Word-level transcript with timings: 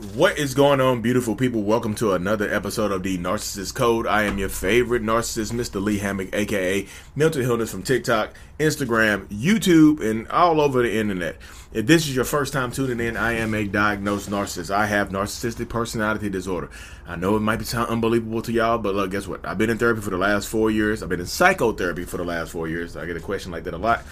What 0.00 0.38
is 0.38 0.54
going 0.54 0.80
on, 0.80 1.02
beautiful 1.02 1.36
people? 1.36 1.62
Welcome 1.62 1.94
to 1.96 2.14
another 2.14 2.50
episode 2.50 2.90
of 2.90 3.02
the 3.02 3.18
Narcissist 3.18 3.74
Code. 3.74 4.06
I 4.06 4.22
am 4.22 4.38
your 4.38 4.48
favorite 4.48 5.02
narcissist, 5.02 5.52
Mr. 5.52 5.82
Lee 5.82 5.98
Hammock, 5.98 6.30
aka 6.32 6.86
Mental 7.14 7.42
Healness 7.42 7.70
from 7.70 7.82
TikTok, 7.82 8.32
Instagram, 8.58 9.26
YouTube, 9.26 10.00
and 10.00 10.26
all 10.28 10.62
over 10.62 10.82
the 10.82 10.96
internet. 10.96 11.36
If 11.74 11.84
this 11.84 12.08
is 12.08 12.16
your 12.16 12.24
first 12.24 12.54
time 12.54 12.72
tuning 12.72 12.98
in, 13.06 13.18
I 13.18 13.32
am 13.32 13.52
a 13.52 13.66
diagnosed 13.66 14.30
narcissist. 14.30 14.70
I 14.70 14.86
have 14.86 15.10
narcissistic 15.10 15.68
personality 15.68 16.30
disorder. 16.30 16.70
I 17.06 17.16
know 17.16 17.36
it 17.36 17.40
might 17.40 17.58
be 17.58 17.66
sound 17.66 17.90
unbelievable 17.90 18.40
to 18.40 18.52
y'all, 18.52 18.78
but 18.78 18.94
look, 18.94 19.10
guess 19.10 19.28
what? 19.28 19.44
I've 19.46 19.58
been 19.58 19.68
in 19.68 19.76
therapy 19.76 20.00
for 20.00 20.10
the 20.10 20.16
last 20.16 20.48
four 20.48 20.70
years. 20.70 21.02
I've 21.02 21.10
been 21.10 21.20
in 21.20 21.26
psychotherapy 21.26 22.04
for 22.04 22.16
the 22.16 22.24
last 22.24 22.52
four 22.52 22.68
years. 22.68 22.96
I 22.96 23.04
get 23.04 23.18
a 23.18 23.20
question 23.20 23.52
like 23.52 23.64
that 23.64 23.74
a 23.74 23.78
lot. 23.78 24.02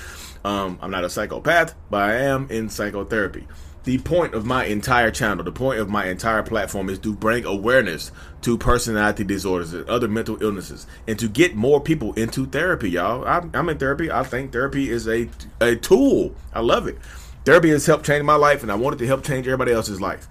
Um, 0.45 0.79
I'm 0.83 0.91
not 0.91 1.05
a 1.05 1.11
psychopath, 1.11 1.75
but 1.89 2.03
I 2.03 2.17
am 2.17 2.51
in 2.51 2.69
psychotherapy 2.69 3.47
the 3.89 3.97
point 3.97 4.35
of 4.35 4.45
my 4.45 4.67
entire 4.67 5.11
channel, 5.11 5.43
the 5.43 5.51
point 5.51 5.81
of 5.81 5.89
my 5.89 6.09
entire 6.09 6.43
platform 6.43 6.91
is 6.91 6.99
to 6.99 7.11
bring 7.11 7.47
awareness 7.47 8.13
to 8.43 8.59
personality 8.59 9.25
disorders 9.25 9.73
and 9.73 9.89
other 9.89 10.07
mental 10.07 10.37
illnesses 10.43 10.87
and 11.07 11.19
to 11.19 11.27
get 11.27 11.55
more 11.55 11.81
people 11.81 12.13
into 12.13 12.45
therapy, 12.45 12.91
y'all. 12.91 13.27
I'm, 13.27 13.51
I'm 13.55 13.67
in 13.71 13.79
therapy. 13.79 14.11
I 14.11 14.25
think 14.25 14.53
therapy 14.53 14.91
is 14.91 15.09
a, 15.09 15.31
a 15.63 15.75
tool. 15.75 16.35
I 16.53 16.61
love 16.61 16.87
it. 16.87 16.99
Therapy 17.47 17.71
has 17.71 17.87
helped 17.87 18.05
change 18.05 18.23
my 18.25 18.35
life, 18.35 18.63
and 18.63 18.71
I 18.71 18.75
wanted 18.75 18.99
to 18.99 19.07
help 19.07 19.25
change 19.25 19.47
everybody 19.47 19.73
else's 19.73 20.03
life. 20.03 20.29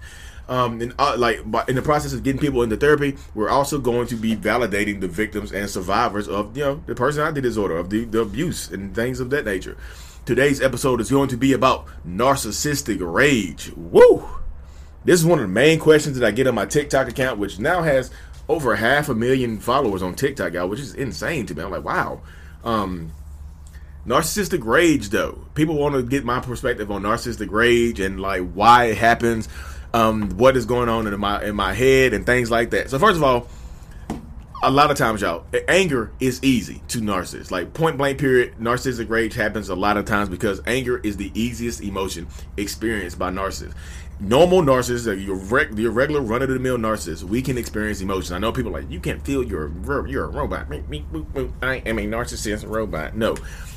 Um, 0.48 0.80
and 0.80 0.94
uh, 0.96 1.16
like 1.18 1.40
in 1.66 1.74
the 1.74 1.82
process 1.82 2.12
of 2.12 2.22
getting 2.22 2.40
people 2.40 2.62
into 2.62 2.76
therapy, 2.76 3.16
we're 3.34 3.50
also 3.50 3.80
going 3.80 4.06
to 4.06 4.14
be 4.14 4.36
validating 4.36 5.00
the 5.00 5.08
victims 5.08 5.50
and 5.50 5.68
survivors 5.68 6.28
of 6.28 6.56
you 6.56 6.62
know 6.62 6.80
the 6.86 6.94
personality 6.94 7.40
disorder, 7.40 7.76
of 7.76 7.90
the, 7.90 8.04
the 8.04 8.20
abuse 8.20 8.70
and 8.70 8.94
things 8.94 9.18
of 9.18 9.30
that 9.30 9.44
nature. 9.44 9.76
Today's 10.28 10.60
episode 10.60 11.00
is 11.00 11.10
going 11.10 11.30
to 11.30 11.38
be 11.38 11.54
about 11.54 11.86
narcissistic 12.06 12.98
rage. 13.00 13.72
Woo! 13.74 14.28
This 15.02 15.18
is 15.18 15.24
one 15.24 15.38
of 15.38 15.44
the 15.44 15.54
main 15.54 15.78
questions 15.78 16.18
that 16.18 16.26
I 16.26 16.32
get 16.32 16.46
on 16.46 16.54
my 16.54 16.66
TikTok 16.66 17.08
account, 17.08 17.38
which 17.38 17.58
now 17.58 17.80
has 17.80 18.10
over 18.46 18.76
half 18.76 19.08
a 19.08 19.14
million 19.14 19.58
followers 19.58 20.02
on 20.02 20.14
TikTok, 20.14 20.52
y'all, 20.52 20.68
which 20.68 20.80
is 20.80 20.92
insane 20.92 21.46
to 21.46 21.54
me. 21.54 21.62
I'm 21.62 21.70
like, 21.70 21.82
wow. 21.82 22.20
Um, 22.62 23.12
narcissistic 24.06 24.62
rage, 24.66 25.08
though. 25.08 25.46
People 25.54 25.76
want 25.76 25.94
to 25.94 26.02
get 26.02 26.26
my 26.26 26.40
perspective 26.40 26.90
on 26.90 27.04
narcissistic 27.04 27.50
rage 27.50 27.98
and 27.98 28.20
like 28.20 28.52
why 28.52 28.84
it 28.84 28.98
happens, 28.98 29.48
um, 29.94 30.28
what 30.36 30.58
is 30.58 30.66
going 30.66 30.90
on 30.90 31.06
in 31.06 31.18
my 31.18 31.42
in 31.42 31.56
my 31.56 31.72
head, 31.72 32.12
and 32.12 32.26
things 32.26 32.50
like 32.50 32.68
that. 32.72 32.90
So 32.90 32.98
first 32.98 33.16
of 33.16 33.22
all, 33.22 33.48
a 34.62 34.70
lot 34.70 34.90
of 34.90 34.96
times, 34.96 35.20
y'all, 35.20 35.44
anger 35.68 36.10
is 36.20 36.42
easy 36.42 36.82
to 36.88 36.98
narcissists. 37.00 37.50
Like 37.50 37.72
point 37.74 37.96
blank, 37.96 38.18
period. 38.18 38.56
Narcissistic 38.58 39.08
rage 39.08 39.34
happens 39.34 39.68
a 39.68 39.74
lot 39.74 39.96
of 39.96 40.04
times 40.04 40.28
because 40.28 40.60
anger 40.66 40.98
is 40.98 41.16
the 41.16 41.30
easiest 41.34 41.80
emotion 41.80 42.26
experienced 42.56 43.18
by 43.18 43.30
narcissists. 43.30 43.74
Normal 44.20 44.62
narcissists, 44.62 45.24
your, 45.24 45.36
reg- 45.36 45.78
your 45.78 45.92
regular 45.92 46.20
run 46.20 46.42
of 46.42 46.48
the 46.48 46.58
mill 46.58 46.76
narcissist, 46.76 47.22
we 47.22 47.40
can 47.40 47.56
experience 47.56 48.00
emotions. 48.00 48.32
I 48.32 48.38
know 48.38 48.50
people 48.50 48.72
like 48.72 48.90
you 48.90 48.98
can't 48.98 49.24
feel 49.24 49.44
you're 49.44 49.70
you're 50.08 50.24
a 50.24 50.28
robot. 50.28 50.66
I 51.62 51.76
am 51.86 51.98
a 52.00 52.06
narcissist 52.06 52.68
robot. 52.68 53.16
No, 53.16 53.36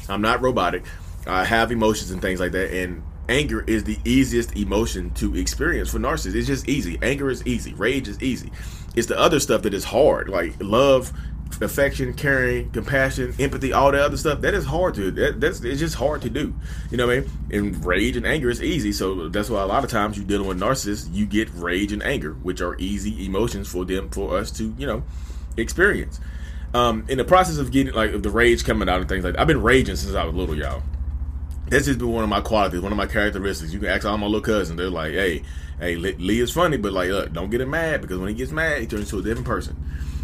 I'm 0.10 0.22
not 0.22 0.42
robotic. 0.42 0.84
I 1.28 1.46
have 1.46 1.72
emotions 1.72 2.10
and 2.10 2.20
things 2.20 2.40
like 2.40 2.54
that, 2.54 2.74
and 2.74 3.04
anger 3.30 3.64
is 3.68 3.84
the 3.84 4.00
easiest 4.04 4.58
emotion 4.58 5.12
to 5.12 5.36
experience 5.36 5.92
for 5.92 6.00
narcissists. 6.00 6.34
It's 6.34 6.48
just 6.48 6.68
easy. 6.68 6.98
Anger 7.04 7.30
is 7.30 7.46
easy. 7.46 7.76
Rage 7.76 8.08
is 8.08 8.20
easy. 8.20 8.52
It's 8.96 9.08
the 9.08 9.18
other 9.18 9.40
stuff 9.40 9.62
that 9.64 9.74
is 9.74 9.86
hard, 9.86 10.28
like 10.28 10.56
love, 10.60 11.14
affection, 11.62 12.14
caring, 12.14 12.70
compassion, 12.72 13.34
empathy, 13.40 13.74
all 13.74 13.92
the 13.92 14.04
other 14.04 14.18
stuff. 14.18 14.42
That 14.42 14.54
is 14.54 14.66
hard 14.66 14.96
to. 14.96 15.12
That, 15.12 15.40
that's 15.40 15.62
it's 15.62 15.80
just 15.80 15.96
hard 15.96 16.22
to 16.24 16.30
do. 16.30 16.54
You 16.90 16.98
know 16.98 17.08
what 17.08 17.18
I 17.18 17.20
mean? 17.22 17.30
And 17.52 17.86
rage 17.86 18.18
and 18.18 18.26
anger 18.26 18.50
is 18.50 18.62
easy, 18.62 18.92
so 18.92 19.30
that's 19.30 19.50
why 19.50 19.62
a 19.62 19.66
lot 19.66 19.84
of 19.84 19.90
times 19.90 20.18
you're 20.18 20.28
dealing 20.28 20.48
with 20.48 20.60
narcissists, 20.60 21.14
you 21.14 21.26
get 21.26 21.50
rage 21.54 21.92
and 21.92 22.04
anger, 22.04 22.34
which 22.34 22.62
are 22.62 22.76
easy 22.80 23.26
emotions 23.26 23.68
for 23.68 23.86
them 23.86 24.10
for 24.10 24.38
us 24.38 24.52
to 24.52 24.74
you 24.78 24.88
know 24.88 25.04
experience. 25.58 26.20
Um, 26.74 27.06
in 27.10 27.18
the 27.18 27.26
process 27.26 27.58
of 27.58 27.72
getting 27.72 27.94
like 27.94 28.22
the 28.22 28.30
rage 28.30 28.64
coming 28.64 28.88
out 28.88 29.02
and 29.02 29.10
things 29.10 29.24
like 29.24 29.34
that, 29.34 29.42
I've 29.42 29.48
been 29.48 29.62
raging 29.62 29.96
since 29.96 30.16
I 30.16 30.24
was 30.24 30.34
little, 30.34 30.56
y'all. 30.56 30.84
That's 31.72 31.86
just 31.86 32.00
been 32.00 32.12
one 32.12 32.24
of 32.24 32.30
my 32.30 32.42
qualities, 32.42 32.82
one 32.82 32.92
of 32.92 32.98
my 32.98 33.08
characteristics. 33.08 33.72
You 33.72 33.80
can 33.80 33.88
ask 33.88 34.06
all 34.06 34.18
my 34.18 34.28
little 34.28 34.42
cousins; 34.42 34.78
they're 34.78 34.90
like, 34.90 35.14
"Hey, 35.14 35.42
hey, 35.80 35.96
Lee 35.96 36.40
is 36.40 36.52
funny, 36.52 36.78
but 36.78 36.94
like, 36.94 37.10
look, 37.10 37.34
don't 37.34 37.50
get 37.50 37.62
him 37.62 37.72
mad 37.72 38.02
because 38.02 38.20
when 38.20 38.30
he 38.30 38.36
gets 38.36 38.52
mad, 38.52 38.82
he 38.82 38.88
turns 38.88 39.12
into 39.12 39.20
a 39.20 39.22
different 39.24 39.48
person. 39.48 39.76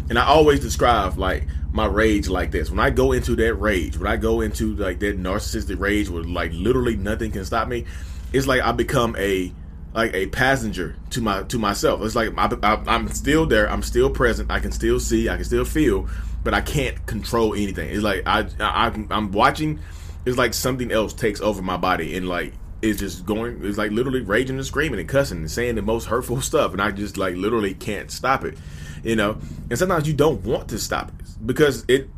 And 0.08 0.18
I 0.18 0.26
always 0.26 0.60
describe 0.60 1.18
like 1.18 1.46
my 1.72 1.86
rage 1.86 2.28
like 2.28 2.50
this. 2.50 2.70
When 2.70 2.78
I 2.78 2.90
go 2.90 3.12
into 3.12 3.34
that 3.36 3.54
rage, 3.54 3.98
when 3.98 4.06
I 4.06 4.16
go 4.16 4.40
into 4.40 4.74
like 4.76 5.00
that 5.00 5.18
narcissistic 5.18 5.78
rage 5.78 6.08
where 6.08 6.22
like 6.22 6.52
literally 6.52 6.96
nothing 6.96 7.32
can 7.32 7.44
stop 7.44 7.68
me, 7.68 7.84
it's 8.32 8.46
like 8.46 8.62
I 8.62 8.72
become 8.72 9.16
a 9.18 9.52
like 9.94 10.14
a 10.14 10.26
passenger 10.26 10.96
to 11.10 11.20
my 11.20 11.42
to 11.44 11.58
myself. 11.58 12.02
It's 12.02 12.14
like 12.14 12.32
I, 12.38 12.82
am 12.86 13.08
still 13.08 13.46
there. 13.46 13.70
I'm 13.70 13.82
still 13.82 14.10
present. 14.10 14.50
I 14.50 14.60
can 14.60 14.72
still 14.72 15.00
see. 15.00 15.28
I 15.28 15.36
can 15.36 15.44
still 15.44 15.64
feel, 15.64 16.08
but 16.44 16.54
I 16.54 16.60
can't 16.60 17.04
control 17.06 17.54
anything. 17.54 17.90
It's 17.90 18.02
like 18.02 18.22
I, 18.26 18.46
I 18.60 18.86
I'm 19.10 19.32
watching. 19.32 19.80
It's 20.24 20.36
like 20.36 20.54
something 20.54 20.92
else 20.92 21.12
takes 21.12 21.40
over 21.40 21.62
my 21.62 21.76
body 21.76 22.16
and 22.16 22.28
like 22.28 22.52
it's 22.80 23.00
just 23.00 23.26
going 23.26 23.64
it's 23.64 23.78
like 23.78 23.90
literally 23.90 24.20
raging 24.20 24.56
and 24.56 24.66
screaming 24.66 25.00
and 25.00 25.08
cussing 25.08 25.38
and 25.38 25.50
saying 25.50 25.74
the 25.74 25.82
most 25.82 26.06
hurtful 26.06 26.40
stuff 26.42 26.72
and 26.72 26.80
I 26.80 26.90
just 26.90 27.16
like 27.16 27.36
literally 27.36 27.74
can't 27.74 28.10
stop 28.10 28.44
it. 28.44 28.58
You 29.02 29.16
know? 29.16 29.38
And 29.70 29.78
sometimes 29.78 30.06
you 30.08 30.14
don't 30.14 30.42
want 30.44 30.68
to 30.70 30.78
stop 30.78 31.08
it 31.08 31.46
because 31.46 31.84
it, 31.88 32.08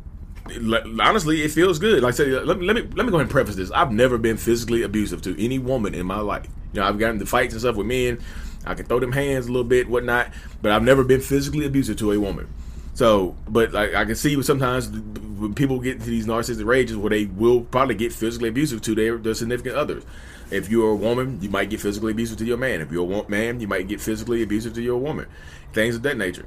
honestly 0.99 1.43
it 1.43 1.51
feels 1.51 1.79
good. 1.79 2.03
Like 2.03 2.13
I 2.13 2.17
said, 2.17 2.45
let 2.45 2.59
me 2.59 2.65
let 2.65 2.75
me 2.75 2.81
let 2.81 3.05
me 3.05 3.11
go 3.11 3.17
ahead 3.17 3.21
and 3.21 3.29
preface 3.29 3.55
this. 3.55 3.71
I've 3.71 3.91
never 3.91 4.17
been 4.17 4.37
physically 4.37 4.83
abusive 4.83 5.21
to 5.23 5.43
any 5.43 5.59
woman 5.59 5.93
in 5.93 6.05
my 6.05 6.19
life. 6.19 6.47
You 6.73 6.81
know, 6.81 6.87
I've 6.87 6.97
gotten 6.97 7.15
into 7.15 7.25
fights 7.25 7.53
and 7.53 7.61
stuff 7.61 7.75
with 7.75 7.87
men. 7.87 8.19
I 8.65 8.75
can 8.75 8.85
throw 8.85 8.99
them 8.99 9.11
hands 9.11 9.47
a 9.47 9.51
little 9.51 9.67
bit, 9.67 9.89
whatnot, 9.89 10.29
but 10.61 10.71
I've 10.71 10.83
never 10.83 11.03
been 11.03 11.21
physically 11.21 11.65
abusive 11.65 11.97
to 11.97 12.11
a 12.11 12.19
woman. 12.19 12.47
So, 12.93 13.35
but 13.47 13.71
like 13.71 13.93
I 13.93 14.05
can 14.05 14.15
see 14.15 14.41
sometimes 14.43 14.89
when 15.41 15.55
people 15.55 15.79
get 15.79 15.95
into 15.95 16.09
these 16.09 16.27
narcissistic 16.27 16.65
rages 16.65 16.95
where 16.95 17.09
they 17.09 17.25
will 17.25 17.61
probably 17.61 17.95
get 17.95 18.13
physically 18.13 18.49
abusive 18.49 18.81
to 18.83 18.93
their, 18.93 19.17
their 19.17 19.33
significant 19.33 19.75
others. 19.75 20.03
If 20.51 20.69
you're 20.69 20.91
a 20.91 20.95
woman, 20.95 21.39
you 21.41 21.49
might 21.49 21.69
get 21.69 21.79
physically 21.79 22.11
abusive 22.11 22.37
to 22.37 22.45
your 22.45 22.57
man. 22.57 22.81
If 22.81 22.91
you're 22.91 23.23
a 23.23 23.29
man, 23.29 23.59
you 23.59 23.67
might 23.67 23.87
get 23.87 23.99
physically 23.99 24.43
abusive 24.43 24.73
to 24.75 24.81
your 24.81 24.97
woman. 24.97 25.27
Things 25.73 25.95
of 25.95 26.03
that 26.03 26.17
nature. 26.17 26.45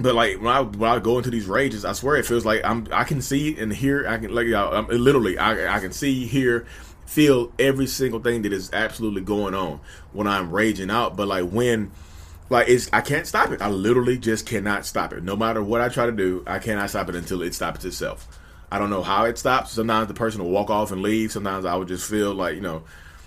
But 0.00 0.14
like 0.14 0.38
when 0.38 0.48
I 0.48 0.62
when 0.62 0.90
I 0.90 0.98
go 0.98 1.18
into 1.18 1.30
these 1.30 1.46
rages, 1.46 1.84
I 1.84 1.92
swear 1.92 2.16
it 2.16 2.26
feels 2.26 2.44
like 2.44 2.64
I'm 2.64 2.88
I 2.90 3.04
can 3.04 3.22
see 3.22 3.56
and 3.58 3.72
hear 3.72 4.08
I 4.08 4.18
can 4.18 4.34
like 4.34 4.48
I'm, 4.48 4.88
literally 4.88 5.38
I 5.38 5.76
I 5.76 5.78
can 5.78 5.92
see 5.92 6.26
hear 6.26 6.66
feel 7.06 7.52
every 7.58 7.86
single 7.86 8.20
thing 8.20 8.42
that 8.42 8.52
is 8.52 8.72
absolutely 8.72 9.20
going 9.20 9.54
on 9.54 9.80
when 10.12 10.26
I'm 10.26 10.50
raging 10.50 10.90
out. 10.90 11.14
But 11.14 11.28
like 11.28 11.50
when 11.50 11.92
like 12.52 12.68
it's 12.68 12.88
I 12.92 13.00
can't 13.00 13.26
stop 13.26 13.50
it. 13.50 13.60
I 13.60 13.68
literally 13.68 14.18
just 14.18 14.46
cannot 14.46 14.86
stop 14.86 15.12
it. 15.12 15.24
No 15.24 15.34
matter 15.36 15.62
what 15.62 15.80
I 15.80 15.88
try 15.88 16.06
to 16.06 16.12
do, 16.12 16.44
I 16.46 16.58
cannot 16.58 16.90
stop 16.90 17.08
it 17.08 17.14
until 17.14 17.42
it 17.42 17.54
stops 17.54 17.84
itself. 17.84 18.38
I 18.70 18.78
don't 18.78 18.90
know 18.90 19.02
how 19.02 19.24
it 19.24 19.38
stops. 19.38 19.72
Sometimes 19.72 20.08
the 20.08 20.14
person 20.14 20.42
will 20.42 20.50
walk 20.50 20.70
off 20.70 20.92
and 20.92 21.02
leave. 21.02 21.32
Sometimes 21.32 21.64
I 21.64 21.74
would 21.74 21.88
just 21.88 22.08
feel 22.08 22.34
like 22.34 22.54
you 22.54 22.60
know 22.60 22.84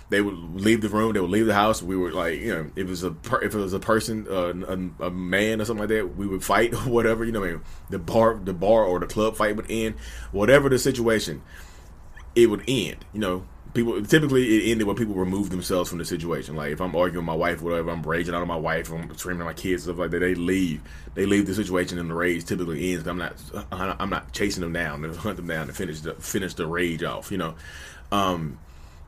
they 0.08 0.20
would 0.20 0.60
leave 0.60 0.80
the 0.80 0.88
room, 0.88 1.12
they 1.12 1.20
would 1.20 1.30
leave 1.30 1.46
the 1.46 1.54
house. 1.54 1.82
We 1.82 1.96
were 1.96 2.12
like, 2.12 2.40
you 2.40 2.54
know, 2.54 2.70
if 2.76 2.86
it 2.86 2.88
was 2.88 3.02
a 3.02 3.10
per- 3.10 3.42
if 3.42 3.54
it 3.54 3.58
was 3.58 3.72
a 3.72 3.80
person, 3.80 4.26
uh, 4.30 4.54
a, 5.00 5.06
a, 5.06 5.10
man 5.10 5.60
or 5.60 5.64
something 5.64 5.80
like 5.80 5.88
that, 5.88 6.16
we 6.16 6.26
would 6.26 6.44
fight 6.44 6.72
or 6.86 6.90
whatever. 6.90 7.24
You 7.24 7.32
know, 7.32 7.44
I 7.44 7.50
mean, 7.52 7.60
the 7.90 7.98
bar, 7.98 8.40
the 8.42 8.54
bar 8.54 8.84
or 8.84 9.00
the 9.00 9.06
club 9.06 9.36
fight 9.36 9.56
would 9.56 9.70
end. 9.70 9.96
Whatever 10.30 10.68
the 10.68 10.78
situation, 10.78 11.42
it 12.36 12.48
would 12.48 12.62
end. 12.68 13.04
You 13.12 13.20
know, 13.20 13.46
people 13.76 14.02
typically 14.04 14.56
it 14.56 14.72
ended 14.72 14.86
when 14.86 14.96
people 14.96 15.14
remove 15.14 15.50
themselves 15.50 15.88
from 15.88 15.98
the 15.98 16.04
situation. 16.04 16.56
Like 16.56 16.72
if 16.72 16.80
I'm 16.80 16.96
arguing 16.96 17.24
with 17.24 17.26
my 17.26 17.36
wife, 17.36 17.62
whatever, 17.62 17.90
I'm 17.90 18.02
raging 18.02 18.34
out 18.34 18.42
on 18.42 18.48
my 18.48 18.56
wife, 18.56 18.90
I'm 18.90 19.16
screaming 19.16 19.42
at 19.42 19.46
my 19.46 19.52
kids, 19.52 19.84
stuff 19.84 19.98
like 19.98 20.10
that. 20.10 20.18
They 20.18 20.34
leave. 20.34 20.80
They 21.14 21.26
leave 21.26 21.46
the 21.46 21.54
situation, 21.54 21.98
and 21.98 22.10
the 22.10 22.14
rage 22.14 22.44
typically 22.44 22.92
ends. 22.92 23.06
I'm 23.06 23.18
not. 23.18 23.34
I'm 23.70 24.10
not 24.10 24.32
chasing 24.32 24.62
them 24.62 24.72
down 24.72 25.02
to 25.02 25.12
hunt 25.14 25.36
them 25.36 25.46
down 25.46 25.68
to 25.68 25.72
finish 25.72 26.00
the 26.00 26.14
finish 26.14 26.54
the 26.54 26.66
rage 26.66 27.04
off. 27.04 27.30
You 27.30 27.38
know. 27.38 27.54
Um, 28.10 28.58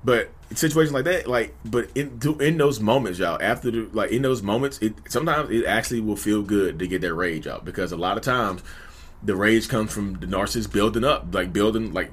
but 0.05 0.31
situations 0.55 0.93
like 0.93 1.05
that, 1.05 1.27
like, 1.27 1.55
but 1.65 1.89
in 1.95 2.21
in 2.41 2.57
those 2.57 2.79
moments, 2.79 3.19
y'all, 3.19 3.39
after 3.41 3.71
the 3.71 3.89
like 3.93 4.13
in 4.13 4.23
those 4.23 4.43
moments, 4.43 4.79
it 4.79 4.95
sometimes 5.09 5.51
it 5.51 5.65
actually 5.65 6.01
will 6.01 6.17
feel 6.17 6.43
good 6.43 6.79
to 6.79 6.87
get 6.87 7.01
that 7.01 7.15
rage 7.15 7.47
out 7.47 7.65
because 7.65 7.91
a 7.91 7.97
lot 7.97 8.17
of 8.17 8.23
times 8.23 8.63
the 9.23 9.35
rage 9.35 9.69
comes 9.69 9.93
from 9.93 10.15
the 10.15 10.27
narcissist 10.27 10.73
building 10.73 11.05
up, 11.05 11.35
like 11.35 11.53
building, 11.53 11.93
like 11.93 12.13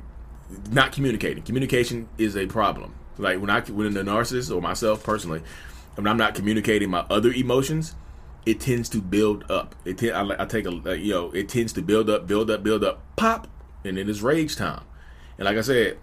not 0.71 0.91
communicating. 0.91 1.43
Communication 1.43 2.07
is 2.17 2.35
a 2.35 2.45
problem. 2.45 2.95
Like 3.17 3.39
when 3.39 3.49
I 3.49 3.61
when 3.61 3.93
the 3.93 4.01
narcissist 4.01 4.55
or 4.55 4.61
myself 4.61 5.03
personally, 5.03 5.41
when 5.95 6.07
I'm 6.07 6.17
not 6.17 6.35
communicating 6.35 6.89
my 6.89 7.05
other 7.09 7.31
emotions, 7.31 7.95
it 8.45 8.59
tends 8.59 8.89
to 8.89 9.01
build 9.01 9.49
up. 9.49 9.75
It 9.85 10.03
I, 10.03 10.35
I 10.39 10.45
take 10.45 10.65
a 10.65 10.97
you 10.97 11.13
know 11.13 11.31
it 11.31 11.49
tends 11.49 11.73
to 11.73 11.81
build 11.81 12.09
up, 12.09 12.27
build 12.27 12.51
up, 12.51 12.63
build 12.63 12.83
up, 12.83 13.01
pop, 13.15 13.47
and 13.83 13.97
then 13.97 14.09
it's 14.09 14.21
rage 14.21 14.55
time. 14.55 14.83
And 15.37 15.45
like 15.45 15.57
I 15.57 15.61
said, 15.61 15.97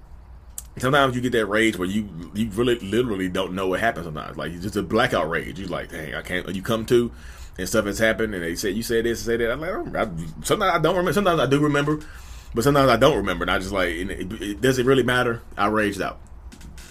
sometimes 0.78 1.14
you 1.14 1.20
get 1.20 1.32
that 1.32 1.46
rage 1.46 1.78
where 1.78 1.88
you 1.88 2.08
you 2.34 2.48
really 2.50 2.78
literally 2.78 3.28
don't 3.28 3.52
know 3.52 3.68
what 3.68 3.80
happened. 3.80 4.06
Sometimes 4.06 4.36
like 4.36 4.52
it's 4.52 4.62
just 4.62 4.76
a 4.76 4.82
blackout 4.82 5.28
rage. 5.28 5.58
You're 5.58 5.68
like, 5.68 5.90
dang, 5.90 6.14
I 6.14 6.22
can't. 6.22 6.48
You 6.54 6.62
come 6.62 6.86
to 6.86 7.12
and 7.58 7.68
stuff 7.68 7.84
has 7.84 7.98
happened, 7.98 8.34
and 8.34 8.42
they 8.42 8.54
say 8.54 8.70
you 8.70 8.82
say 8.82 9.02
this, 9.02 9.20
say 9.20 9.36
that. 9.36 9.52
I'm 9.52 9.60
like, 9.60 9.70
oh, 9.70 9.86
I, 9.94 10.44
sometimes 10.44 10.74
I 10.74 10.78
don't 10.78 10.96
remember. 10.96 11.12
Sometimes 11.12 11.40
I 11.40 11.46
do 11.46 11.60
remember, 11.60 12.00
but 12.54 12.64
sometimes 12.64 12.90
I 12.90 12.96
don't 12.96 13.16
remember. 13.16 13.44
And 13.44 13.50
I 13.50 13.58
just 13.58 13.72
like, 13.72 13.88
it, 13.88 14.10
it, 14.42 14.60
does 14.60 14.78
it 14.78 14.86
really 14.86 15.02
matter? 15.02 15.42
I 15.56 15.66
raged 15.66 16.00
out, 16.00 16.18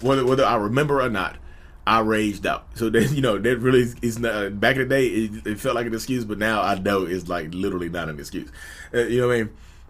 whether 0.02 0.26
whether 0.26 0.46
I 0.46 0.56
remember 0.56 1.02
or 1.02 1.10
not. 1.10 1.38
I 1.86 2.02
raged 2.02 2.46
out. 2.46 2.68
So 2.76 2.92
then, 2.92 3.08
you 3.16 3.22
know, 3.22 3.40
that 3.40 3.58
really 3.58 3.92
is 4.02 4.20
not, 4.20 4.60
back 4.60 4.76
in 4.76 4.84
the 4.84 4.88
day, 4.88 5.08
it, 5.08 5.48
it, 5.48 5.60
felt 5.60 5.76
like 5.76 5.88
an 5.88 5.94
excuse, 5.94 6.24
but 6.26 6.38
now 6.38 6.62
I 6.62 6.76
know 6.76 7.06
it's 7.06 7.28
like 7.28 7.54
literally 7.54 7.90
not 7.90 8.08
an 8.08 8.20
excuse. 8.20 8.52
Uh, 8.94 9.00
you 9.00 9.20
know 9.20 9.28
what 9.28 9.34
I 9.34 9.44
mean? 9.44 9.50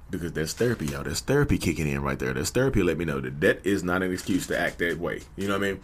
Because 0.10 0.32
there's 0.32 0.54
therapy, 0.54 0.88
y'all. 0.88 1.04
There's 1.04 1.20
therapy 1.20 1.58
kicking 1.58 1.88
in 1.88 2.02
right 2.02 2.18
there. 2.18 2.34
There's 2.34 2.50
therapy 2.50 2.82
let 2.82 2.98
me 2.98 3.06
know 3.06 3.20
that 3.20 3.42
that 3.42 3.66
is 3.66 3.84
not 3.84 4.04
an 4.04 4.12
excuse 4.12 4.48
to 4.48 4.60
act 4.60 4.80
that 4.80 5.00
way. 5.00 5.22
You 5.36 5.48
know 5.48 5.58
what 5.58 5.68
I 5.68 5.72
mean? 5.74 5.82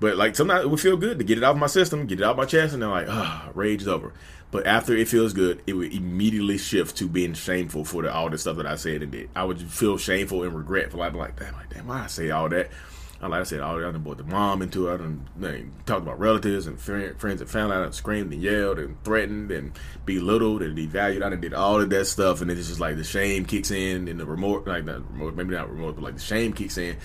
But 0.00 0.16
like 0.16 0.34
sometimes 0.34 0.64
it 0.64 0.70
would 0.70 0.80
feel 0.80 0.96
good 0.96 1.18
to 1.18 1.24
get 1.24 1.38
it 1.38 1.44
off 1.44 1.56
my 1.56 1.66
system, 1.66 2.06
get 2.06 2.20
it 2.20 2.24
out 2.24 2.36
my 2.36 2.46
chest, 2.46 2.72
and 2.72 2.82
then 2.82 2.90
like, 2.90 3.06
ah, 3.08 3.50
rage 3.54 3.82
is 3.82 3.88
over. 3.88 4.12
But 4.50 4.66
after 4.66 4.96
it 4.96 5.06
feels 5.06 5.32
good, 5.32 5.62
it 5.66 5.74
would 5.74 5.92
immediately 5.92 6.58
shift 6.58 6.96
to 6.96 7.08
being 7.08 7.34
shameful 7.34 7.84
for 7.84 8.02
the, 8.02 8.12
all 8.12 8.30
the 8.30 8.38
stuff 8.38 8.56
that 8.56 8.66
I 8.66 8.74
said 8.74 9.02
and 9.02 9.12
did. 9.12 9.30
I 9.36 9.44
would 9.44 9.60
feel 9.70 9.96
shameful 9.96 10.42
and 10.42 10.56
regret 10.56 10.90
for 10.90 10.96
like, 10.96 11.12
like 11.12 11.38
damn, 11.38 11.54
like, 11.54 11.70
damn, 11.70 11.86
why 11.86 12.02
I 12.02 12.06
say 12.08 12.30
all 12.30 12.48
that? 12.48 12.70
I 13.22 13.26
like 13.26 13.42
I 13.42 13.44
said, 13.44 13.60
I 13.60 13.78
done 13.78 14.02
brought 14.02 14.16
the 14.16 14.24
mom 14.24 14.62
into 14.62 14.88
it. 14.88 14.94
I 14.94 14.96
done 14.96 15.28
man, 15.36 15.72
talked 15.84 16.00
about 16.00 16.18
relatives 16.18 16.66
and 16.66 16.80
friends 16.80 17.42
and 17.42 17.50
family. 17.50 17.76
I 17.76 17.80
done 17.80 17.92
screamed 17.92 18.32
and 18.32 18.42
yelled 18.42 18.78
and 18.78 19.02
threatened 19.04 19.50
and 19.50 19.78
belittled 20.06 20.62
and 20.62 20.76
devalued. 20.76 21.22
I 21.22 21.28
done 21.28 21.40
did 21.40 21.52
all 21.52 21.82
of 21.82 21.90
that 21.90 22.06
stuff, 22.06 22.40
and 22.40 22.48
then 22.48 22.56
it's 22.56 22.68
just 22.68 22.80
like 22.80 22.96
the 22.96 23.04
shame 23.04 23.44
kicks 23.44 23.70
in 23.70 24.08
and 24.08 24.18
the 24.18 24.24
remorse, 24.24 24.66
like 24.66 24.86
remorse, 24.86 25.34
maybe 25.36 25.54
not 25.54 25.70
remorse, 25.70 25.96
but 25.96 26.04
like 26.04 26.14
the 26.14 26.20
shame 26.20 26.54
kicks 26.54 26.78
in, 26.78 26.96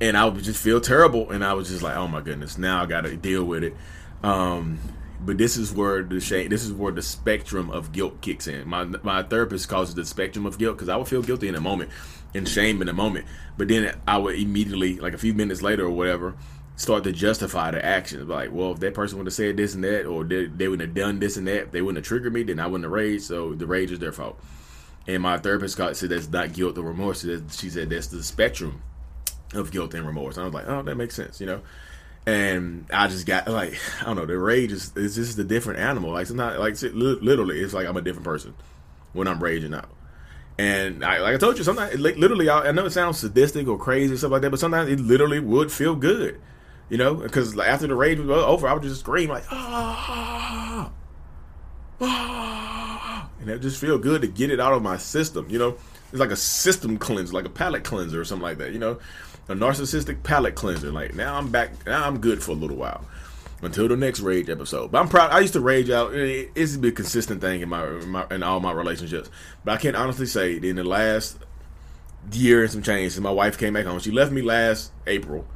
and 0.00 0.16
I 0.16 0.26
would 0.26 0.42
just 0.42 0.62
feel 0.62 0.80
terrible. 0.80 1.30
And 1.30 1.44
I 1.44 1.54
was 1.54 1.68
just 1.68 1.82
like, 1.82 1.96
oh 1.96 2.08
my 2.08 2.20
goodness, 2.20 2.58
now 2.58 2.82
I 2.82 2.86
got 2.86 3.02
to 3.02 3.16
deal 3.16 3.44
with 3.44 3.64
it. 3.64 3.76
Um, 4.22 4.78
but 5.20 5.38
this 5.38 5.56
is 5.56 5.72
where 5.72 6.02
the 6.02 6.20
shame, 6.20 6.50
this 6.50 6.64
is 6.64 6.72
where 6.72 6.92
the 6.92 7.02
spectrum 7.02 7.70
of 7.70 7.92
guilt 7.92 8.20
kicks 8.20 8.46
in. 8.46 8.68
My 8.68 8.84
my 8.84 9.22
therapist 9.22 9.68
calls 9.68 9.90
it 9.90 9.96
the 9.96 10.04
spectrum 10.04 10.46
of 10.46 10.58
guilt 10.58 10.76
because 10.76 10.88
I 10.88 10.96
would 10.96 11.08
feel 11.08 11.22
guilty 11.22 11.48
in 11.48 11.54
a 11.54 11.60
moment 11.60 11.90
and 12.34 12.48
shame 12.48 12.82
in 12.82 12.88
a 12.88 12.92
moment. 12.92 13.26
But 13.56 13.68
then 13.68 13.96
I 14.06 14.18
would 14.18 14.38
immediately, 14.38 14.98
like 14.98 15.14
a 15.14 15.18
few 15.18 15.32
minutes 15.32 15.62
later 15.62 15.86
or 15.86 15.90
whatever, 15.90 16.34
start 16.76 17.04
to 17.04 17.12
justify 17.12 17.70
the 17.70 17.82
actions. 17.82 18.28
Like, 18.28 18.52
well, 18.52 18.72
if 18.72 18.80
that 18.80 18.92
person 18.92 19.16
would 19.18 19.26
have 19.26 19.34
said 19.34 19.56
this 19.56 19.74
and 19.74 19.82
that, 19.84 20.04
or 20.04 20.22
they, 20.22 20.44
they 20.46 20.68
wouldn't 20.68 20.86
have 20.86 20.94
done 20.94 21.18
this 21.18 21.38
and 21.38 21.48
that, 21.48 21.72
they 21.72 21.80
wouldn't 21.80 22.04
have 22.04 22.06
triggered 22.06 22.34
me, 22.34 22.42
then 22.42 22.60
I 22.60 22.66
wouldn't 22.66 22.84
have 22.84 22.92
raged. 22.92 23.24
So 23.24 23.54
the 23.54 23.66
rage 23.66 23.90
is 23.90 23.98
their 23.98 24.12
fault. 24.12 24.38
And 25.06 25.22
my 25.22 25.38
therapist 25.38 25.76
said 25.76 26.10
that's 26.10 26.28
not 26.28 26.52
guilt 26.52 26.76
or 26.76 26.82
remorse. 26.82 27.22
She 27.22 27.70
said 27.70 27.88
that's 27.88 28.08
the 28.08 28.22
spectrum 28.22 28.82
of 29.56 29.70
guilt 29.70 29.94
and 29.94 30.06
remorse. 30.06 30.36
And 30.36 30.42
I 30.42 30.46
was 30.46 30.54
like, 30.54 30.68
oh, 30.68 30.82
that 30.82 30.96
makes 30.96 31.14
sense, 31.14 31.40
you 31.40 31.46
know. 31.46 31.60
And 32.26 32.86
I 32.92 33.06
just 33.06 33.26
got 33.26 33.48
like, 33.48 33.78
I 34.00 34.04
don't 34.04 34.16
know, 34.16 34.26
the 34.26 34.38
rage 34.38 34.72
is 34.72 34.92
it's 34.96 35.14
just 35.14 35.38
a 35.38 35.44
different 35.44 35.80
animal. 35.80 36.12
Like 36.12 36.22
it's 36.22 36.32
not 36.32 36.58
like 36.58 36.80
literally, 36.82 37.60
it's 37.60 37.74
like 37.74 37.86
I'm 37.86 37.96
a 37.96 38.02
different 38.02 38.24
person 38.24 38.54
when 39.12 39.28
I'm 39.28 39.42
raging 39.42 39.74
out. 39.74 39.88
And 40.58 41.04
I, 41.04 41.18
like 41.18 41.34
I 41.34 41.38
told 41.38 41.58
you, 41.58 41.64
sometimes 41.64 41.98
like, 42.00 42.16
literally, 42.16 42.48
I, 42.48 42.68
I, 42.68 42.72
know 42.72 42.86
it 42.86 42.90
sounds 42.90 43.18
sadistic 43.18 43.68
or 43.68 43.78
crazy 43.78 44.14
or 44.14 44.16
stuff 44.16 44.30
like 44.30 44.42
that, 44.42 44.50
but 44.50 44.58
sometimes 44.58 44.90
it 44.90 45.00
literally 45.00 45.38
would 45.38 45.70
feel 45.70 45.94
good, 45.94 46.40
you 46.88 46.96
know, 46.96 47.14
because 47.14 47.54
like, 47.54 47.68
after 47.68 47.86
the 47.86 47.94
rage 47.94 48.18
was 48.18 48.30
over, 48.30 48.66
I 48.66 48.72
would 48.72 48.82
just 48.82 49.00
scream 49.00 49.28
like 49.28 49.44
ah, 49.50 50.90
ah, 52.00 53.28
and 53.38 53.50
it 53.50 53.60
just 53.60 53.78
feel 53.78 53.98
good 53.98 54.22
to 54.22 54.28
get 54.28 54.50
it 54.50 54.58
out 54.58 54.72
of 54.72 54.82
my 54.82 54.96
system, 54.96 55.46
you 55.50 55.58
know. 55.58 55.76
It's 56.10 56.20
like 56.20 56.30
a 56.30 56.36
system 56.36 56.98
cleanse, 56.98 57.34
like 57.34 57.44
a 57.44 57.50
palate 57.50 57.84
cleanser 57.84 58.20
or 58.20 58.24
something 58.24 58.44
like 58.44 58.58
that, 58.58 58.72
you 58.72 58.78
know, 58.78 58.98
a 59.48 59.54
narcissistic 59.54 60.22
palate 60.22 60.54
cleanser. 60.54 60.90
Like 60.90 61.14
now 61.14 61.36
I'm 61.36 61.50
back, 61.50 61.86
now 61.86 62.06
I'm 62.06 62.18
good 62.18 62.42
for 62.42 62.52
a 62.52 62.54
little 62.54 62.76
while 62.76 63.04
until 63.62 63.88
the 63.88 63.96
next 63.96 64.20
rage 64.20 64.48
episode. 64.48 64.90
But 64.90 65.00
I'm 65.00 65.08
proud. 65.08 65.30
I 65.30 65.40
used 65.40 65.54
to 65.54 65.60
rage 65.60 65.90
out. 65.90 66.12
It's 66.14 66.76
been 66.76 66.90
a 66.90 66.94
consistent 66.94 67.40
thing 67.40 67.60
in 67.60 67.68
my, 67.68 67.86
in 67.86 68.08
my 68.08 68.26
in 68.30 68.42
all 68.42 68.60
my 68.60 68.72
relationships. 68.72 69.30
But 69.64 69.72
I 69.72 69.76
can't 69.78 69.96
honestly 69.96 70.26
say 70.26 70.58
that 70.58 70.66
in 70.66 70.76
the 70.76 70.84
last 70.84 71.38
year 72.32 72.62
and 72.62 72.70
some 72.70 72.82
change 72.82 73.12
since 73.12 73.22
my 73.22 73.30
wife 73.30 73.58
came 73.58 73.74
back 73.74 73.86
home, 73.86 74.00
she 74.00 74.10
left 74.10 74.32
me 74.32 74.42
last 74.42 74.92
April, 75.06 75.46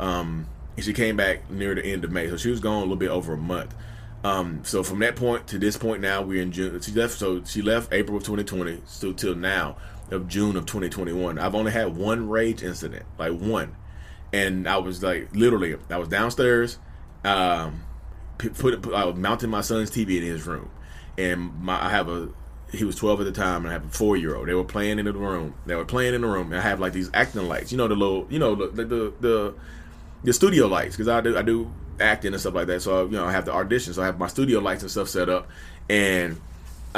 um, 0.00 0.46
and 0.76 0.84
she 0.84 0.92
came 0.92 1.16
back 1.16 1.48
near 1.50 1.74
the 1.74 1.84
end 1.84 2.04
of 2.04 2.10
May. 2.10 2.28
So 2.28 2.36
she 2.36 2.50
was 2.50 2.60
gone 2.60 2.78
a 2.78 2.80
little 2.80 2.96
bit 2.96 3.10
over 3.10 3.34
a 3.34 3.38
month. 3.38 3.74
Um, 4.24 4.64
so 4.64 4.82
from 4.82 4.98
that 4.98 5.14
point 5.14 5.46
to 5.48 5.60
this 5.60 5.76
point 5.76 6.02
now, 6.02 6.22
we're 6.22 6.42
in 6.42 6.50
June. 6.50 6.80
She 6.80 6.92
left. 6.92 7.18
So 7.18 7.44
she 7.44 7.62
left 7.62 7.92
April 7.92 8.16
of 8.16 8.24
2020. 8.24 8.82
So 8.86 9.12
till 9.12 9.34
now 9.34 9.76
of 10.10 10.28
June 10.28 10.56
of 10.56 10.66
2021, 10.66 11.38
I've 11.38 11.54
only 11.54 11.72
had 11.72 11.96
one 11.96 12.28
rage 12.28 12.62
incident, 12.62 13.04
like 13.18 13.32
one. 13.32 13.76
And 14.32 14.68
I 14.68 14.78
was 14.78 15.02
like, 15.02 15.34
literally, 15.34 15.76
I 15.90 15.96
was 15.96 16.08
downstairs 16.08 16.78
um, 17.24 17.82
put, 18.38 18.54
put 18.54 18.94
I 18.94 19.04
was 19.04 19.16
mounting 19.16 19.50
my 19.50 19.60
son's 19.60 19.90
TV 19.90 20.18
in 20.18 20.22
his 20.22 20.46
room, 20.46 20.70
and 21.16 21.60
my 21.60 21.84
I 21.84 21.90
have 21.90 22.08
a 22.08 22.30
he 22.72 22.84
was 22.84 22.96
12 22.96 23.20
at 23.20 23.24
the 23.24 23.32
time 23.32 23.64
and 23.64 23.68
I 23.68 23.72
have 23.72 23.86
a 23.86 23.88
four 23.88 24.16
year 24.16 24.36
old. 24.36 24.46
They 24.46 24.54
were 24.54 24.62
playing 24.62 24.98
in 24.98 25.06
the 25.06 25.12
room. 25.14 25.54
They 25.64 25.74
were 25.74 25.86
playing 25.86 26.12
in 26.12 26.20
the 26.20 26.26
room. 26.26 26.52
And 26.52 26.60
I 26.60 26.60
have 26.60 26.80
like 26.80 26.92
these 26.92 27.10
acting 27.14 27.48
lights, 27.48 27.72
you 27.72 27.78
know, 27.78 27.88
the 27.88 27.94
little, 27.94 28.26
you 28.28 28.38
know, 28.38 28.54
the 28.54 28.84
the 28.84 29.12
the, 29.20 29.54
the 30.22 30.32
studio 30.34 30.66
lights 30.66 30.94
because 30.94 31.08
I 31.08 31.20
do 31.20 31.36
I 31.36 31.42
do 31.42 31.72
acting 31.98 32.32
and 32.32 32.40
stuff 32.40 32.54
like 32.54 32.66
that. 32.66 32.82
So 32.82 33.06
you 33.06 33.12
know, 33.12 33.24
I 33.24 33.32
have 33.32 33.46
the 33.46 33.52
audition. 33.52 33.94
So 33.94 34.02
I 34.02 34.06
have 34.06 34.18
my 34.18 34.28
studio 34.28 34.60
lights 34.60 34.82
and 34.82 34.90
stuff 34.90 35.08
set 35.08 35.28
up, 35.28 35.48
and 35.88 36.40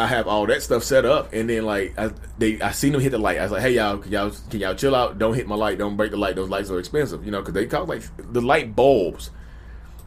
I 0.01 0.07
have 0.07 0.27
all 0.27 0.47
that 0.47 0.63
stuff 0.63 0.83
set 0.83 1.05
up. 1.05 1.33
And 1.33 1.49
then 1.49 1.65
like 1.65 1.99
I 1.99 2.11
they 2.39 2.61
I 2.61 2.73
seen 2.73 2.93
them 2.93 3.01
hit 3.01 3.11
the 3.11 3.19
light. 3.19 3.39
I 3.39 3.43
was 3.43 3.53
like, 3.53 3.63
hey 3.63 3.75
y'all, 3.75 3.99
can 3.99 4.11
y'all 4.11 4.33
can 4.51 4.61
y'all 4.61 4.75
chill 4.75 4.95
out? 4.95 5.19
Don't 5.19 5.35
hit 5.35 5.47
my 5.47 5.55
light. 5.55 5.79
Don't 5.79 5.97
break 5.97 6.11
the 6.11 6.17
light. 6.17 6.37
Those 6.37 6.49
lights 6.49 6.71
are 6.71 6.79
expensive, 6.79 7.25
you 7.25 7.31
know, 7.31 7.41
because 7.41 7.55
they 7.55 7.67
cost 7.67 7.89
like 7.89 8.03
the 8.33 8.41
light 8.41 8.75
bulbs 8.75 9.31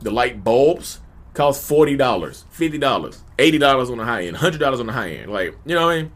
the 0.03 0.11
light 0.11 0.43
bulbs 0.43 0.99
cost 1.33 1.67
forty 1.67 1.95
dollars, 1.95 2.45
fifty 2.51 2.77
dollars, 2.77 3.23
eighty 3.39 3.57
dollars 3.57 3.89
on 3.89 3.97
the 3.97 4.05
high 4.05 4.25
end, 4.25 4.37
hundred 4.37 4.59
dollars 4.59 4.79
on 4.79 4.87
the 4.87 4.93
high 4.93 5.11
end. 5.11 5.31
Like, 5.31 5.55
you 5.65 5.75
know 5.75 5.87
what 5.87 5.93
I 5.93 6.01
mean? 6.03 6.11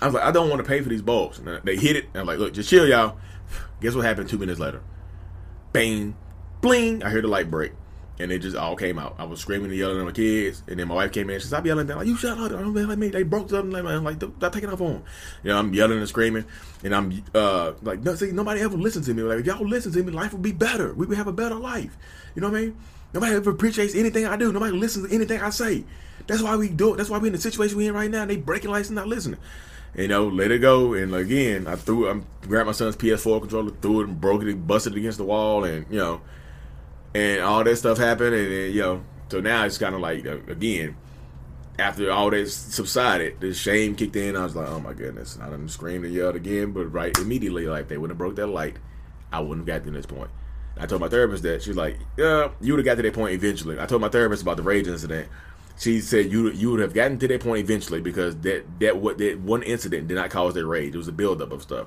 I 0.00 0.04
was 0.06 0.14
like, 0.14 0.22
I 0.22 0.30
don't 0.30 0.48
want 0.48 0.62
to 0.62 0.68
pay 0.68 0.80
for 0.80 0.88
these 0.88 1.02
bulbs. 1.02 1.38
And 1.38 1.60
they 1.64 1.76
hit 1.76 1.96
it, 1.96 2.04
and 2.12 2.18
I'm 2.18 2.26
like, 2.26 2.38
look, 2.38 2.52
just 2.52 2.70
chill, 2.70 2.86
y'all. 2.86 3.16
Guess 3.80 3.94
what 3.94 4.04
happened 4.04 4.28
two 4.28 4.38
minutes 4.38 4.60
later? 4.60 4.82
Bang, 5.72 6.16
bling. 6.60 7.02
I 7.02 7.10
hear 7.10 7.22
the 7.22 7.28
light 7.28 7.50
break, 7.50 7.72
and 8.18 8.32
it 8.32 8.40
just 8.40 8.56
all 8.56 8.76
came 8.76 8.98
out. 8.98 9.14
I 9.18 9.24
was 9.24 9.40
screaming 9.40 9.70
and 9.70 9.78
yelling 9.78 9.98
at 9.98 10.04
my 10.04 10.12
kids, 10.12 10.62
and 10.66 10.78
then 10.78 10.88
my 10.88 10.94
wife 10.94 11.12
came 11.12 11.30
in. 11.30 11.40
She 11.40 11.46
said, 11.46 11.58
"I'm 11.58 11.66
yelling 11.66 11.86
down, 11.86 11.98
like 11.98 12.06
you 12.06 12.16
shut 12.16 12.38
up! 12.38 12.50
Don't 12.50 12.74
yell 12.74 12.90
at 12.90 12.98
me. 12.98 13.08
They 13.08 13.22
broke 13.22 13.50
something. 13.50 13.70
Like, 13.70 13.84
I'm 13.84 14.04
like, 14.04 14.22
I 14.42 14.48
take 14.48 14.64
it 14.64 14.70
off 14.70 14.80
on." 14.80 15.02
You 15.42 15.50
know, 15.50 15.58
I'm 15.58 15.72
yelling 15.72 15.98
and 15.98 16.08
screaming, 16.08 16.44
and 16.82 16.94
I'm 16.94 17.22
uh 17.34 17.72
like, 17.82 18.00
no, 18.00 18.14
see, 18.14 18.32
nobody 18.32 18.60
ever 18.60 18.76
listens 18.76 19.06
to 19.06 19.14
me. 19.14 19.22
Like, 19.22 19.40
if 19.40 19.46
y'all 19.46 19.66
listen 19.66 19.92
to 19.92 20.02
me, 20.02 20.12
life 20.12 20.32
would 20.32 20.42
be 20.42 20.52
better. 20.52 20.92
We 20.94 21.06
would 21.06 21.16
have 21.16 21.28
a 21.28 21.32
better 21.32 21.54
life. 21.54 21.96
You 22.34 22.42
know 22.42 22.50
what 22.50 22.58
I 22.58 22.62
mean? 22.62 22.76
Nobody 23.14 23.34
ever 23.34 23.50
appreciates 23.50 23.94
anything 23.94 24.26
I 24.26 24.36
do. 24.36 24.52
Nobody 24.52 24.76
listens 24.76 25.08
to 25.08 25.14
anything 25.14 25.40
I 25.40 25.50
say. 25.50 25.84
That's 26.26 26.42
why 26.42 26.56
we 26.56 26.68
do 26.68 26.94
it. 26.94 26.98
That's 26.98 27.08
why 27.08 27.18
we're 27.18 27.28
in 27.28 27.32
the 27.32 27.40
situation 27.40 27.78
we're 27.78 27.88
in 27.88 27.94
right 27.94 28.10
now. 28.10 28.22
And 28.22 28.30
they 28.30 28.36
breaking 28.36 28.70
lights 28.70 28.88
and 28.88 28.96
not 28.96 29.08
listening. 29.08 29.40
You 29.96 30.08
know, 30.08 30.28
let 30.28 30.50
it 30.50 30.58
go. 30.58 30.92
And 30.92 31.14
again, 31.14 31.66
I 31.66 31.76
threw, 31.76 32.10
I 32.10 32.20
grabbed 32.46 32.66
my 32.66 32.72
son's 32.72 32.96
PS4 32.96 33.40
controller, 33.40 33.72
threw 33.80 34.02
it, 34.02 34.08
and 34.08 34.20
broke 34.20 34.42
it, 34.42 34.66
busted 34.66 34.92
it 34.92 34.98
against 34.98 35.18
the 35.18 35.24
wall, 35.24 35.64
and 35.64 35.86
you 35.90 35.98
know, 35.98 36.20
and 37.14 37.42
all 37.42 37.64
that 37.64 37.76
stuff 37.76 37.98
happened. 37.98 38.34
And, 38.34 38.52
and 38.52 38.74
you 38.74 38.82
know, 38.82 39.02
so 39.28 39.40
now 39.40 39.64
it's 39.64 39.78
kind 39.78 39.94
of 39.94 40.00
like 40.00 40.26
uh, 40.26 40.38
again, 40.48 40.96
after 41.78 42.10
all 42.10 42.30
that 42.30 42.48
subsided, 42.48 43.40
the 43.40 43.54
shame 43.54 43.94
kicked 43.94 44.16
in. 44.16 44.36
I 44.36 44.44
was 44.44 44.56
like, 44.56 44.68
oh 44.68 44.80
my 44.80 44.92
goodness, 44.92 45.34
and 45.34 45.44
I 45.44 45.50
done 45.50 45.68
screamed 45.68 46.04
and 46.04 46.14
yelled 46.14 46.36
again. 46.36 46.72
But 46.72 46.86
right 46.86 47.16
immediately, 47.18 47.66
like 47.66 47.88
they 47.88 47.98
wouldn't 47.98 48.12
have 48.12 48.18
broke 48.18 48.36
that 48.36 48.48
light, 48.48 48.76
I 49.32 49.40
wouldn't 49.40 49.60
have 49.60 49.66
gotten 49.66 49.92
to 49.92 49.98
this 49.98 50.06
point. 50.06 50.30
I 50.80 50.86
told 50.86 51.00
my 51.00 51.08
therapist 51.08 51.42
that 51.42 51.62
she's 51.62 51.76
like, 51.76 51.98
yeah, 52.16 52.50
you 52.60 52.72
would 52.72 52.78
have 52.78 52.84
got 52.84 52.96
to 52.96 53.02
that 53.02 53.14
point 53.14 53.34
eventually. 53.34 53.80
I 53.80 53.86
told 53.86 54.00
my 54.00 54.08
therapist 54.08 54.42
about 54.42 54.56
the 54.56 54.62
rage 54.62 54.86
incident. 54.86 55.28
She 55.76 56.00
said 56.00 56.30
you 56.32 56.50
you 56.50 56.70
would 56.70 56.80
have 56.80 56.94
gotten 56.94 57.18
to 57.18 57.28
that 57.28 57.40
point 57.40 57.60
eventually 57.60 58.00
because 58.00 58.36
that 58.38 58.64
that 58.80 58.96
what 58.96 59.18
that 59.18 59.38
one 59.40 59.62
incident 59.62 60.08
did 60.08 60.14
not 60.14 60.30
cause 60.30 60.54
that 60.54 60.66
rage. 60.66 60.94
It 60.94 60.98
was 60.98 61.08
a 61.08 61.12
buildup 61.12 61.52
of 61.52 61.62
stuff, 61.62 61.86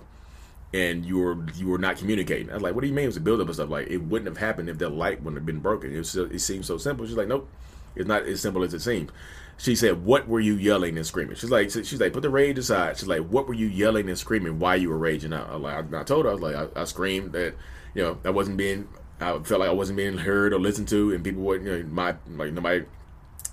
and 0.74 1.06
you 1.06 1.18
were 1.18 1.38
you 1.56 1.68
were 1.68 1.78
not 1.78 1.98
communicating. 1.98 2.50
I 2.50 2.54
was 2.54 2.64
like, 2.64 2.76
what 2.76 2.82
do 2.82 2.88
you 2.88 2.94
mean 2.94 3.06
it 3.06 3.08
was 3.08 3.18
a 3.18 3.22
buildup 3.22 3.50
of 3.50 3.56
stuff? 3.56 3.70
Like 3.70 3.88
it 3.88 3.98
wouldn't 3.98 4.28
have 4.28 4.38
happened 4.38 4.70
if 4.70 4.78
that 4.80 4.90
light 4.90 5.20
wouldn't 5.20 5.38
have 5.38 5.46
been 5.46 5.60
broken. 5.60 5.94
It 5.94 5.98
was, 5.98 6.16
it 6.16 6.40
seems 6.40 6.66
so 6.66 6.78
simple. 6.78 7.06
She's 7.06 7.18
like, 7.18 7.28
nope, 7.28 7.50
it's 7.96 8.08
not 8.08 8.24
as 8.24 8.42
simple 8.42 8.64
as 8.64 8.74
it 8.74 8.82
seems. 8.82 9.12
She 9.58 9.76
said, 9.76 10.04
"What 10.04 10.28
were 10.28 10.40
you 10.40 10.56
yelling 10.56 10.98
and 10.98 11.06
screaming?" 11.06 11.36
She's 11.36 11.52
like, 11.52 11.70
"She's 11.70 12.00
like, 12.00 12.14
put 12.14 12.24
the 12.24 12.32
rage 12.32 12.58
aside." 12.58 12.98
She's 12.98 13.08
like, 13.08 13.22
"What 13.28 13.48
were 13.48 13.54
you 13.54 13.68
yelling 13.68 14.10
and 14.10 14.18
screaming? 14.18 14.58
Why 14.58 14.74
you 14.74 14.90
were 14.90 14.98
raging 14.98 15.34
out?" 15.34 15.52
I, 15.52 15.56
like, 15.56 15.94
I 15.94 16.04
told 16.04 16.26
her, 16.26 16.32
I 16.32 16.34
was 16.34 16.42
like, 16.42 16.56
I, 16.56 16.82
I 16.82 16.84
screamed 16.86 17.34
that, 17.34 17.54
you 17.94 18.02
know, 18.02 18.18
I 18.26 18.32
wasn't 18.32 18.58
being 18.58 18.88
I 19.22 19.38
felt 19.40 19.60
like 19.60 19.70
I 19.70 19.74
wasn't 19.74 19.98
being 19.98 20.18
heard 20.18 20.52
or 20.52 20.60
listened 20.60 20.88
to, 20.90 21.14
and 21.14 21.24
people 21.24 21.44
wouldn't, 21.44 21.70
you 21.70 21.84
know, 21.84 21.90
my 21.90 22.16
like 22.36 22.54
nobody 22.54 22.86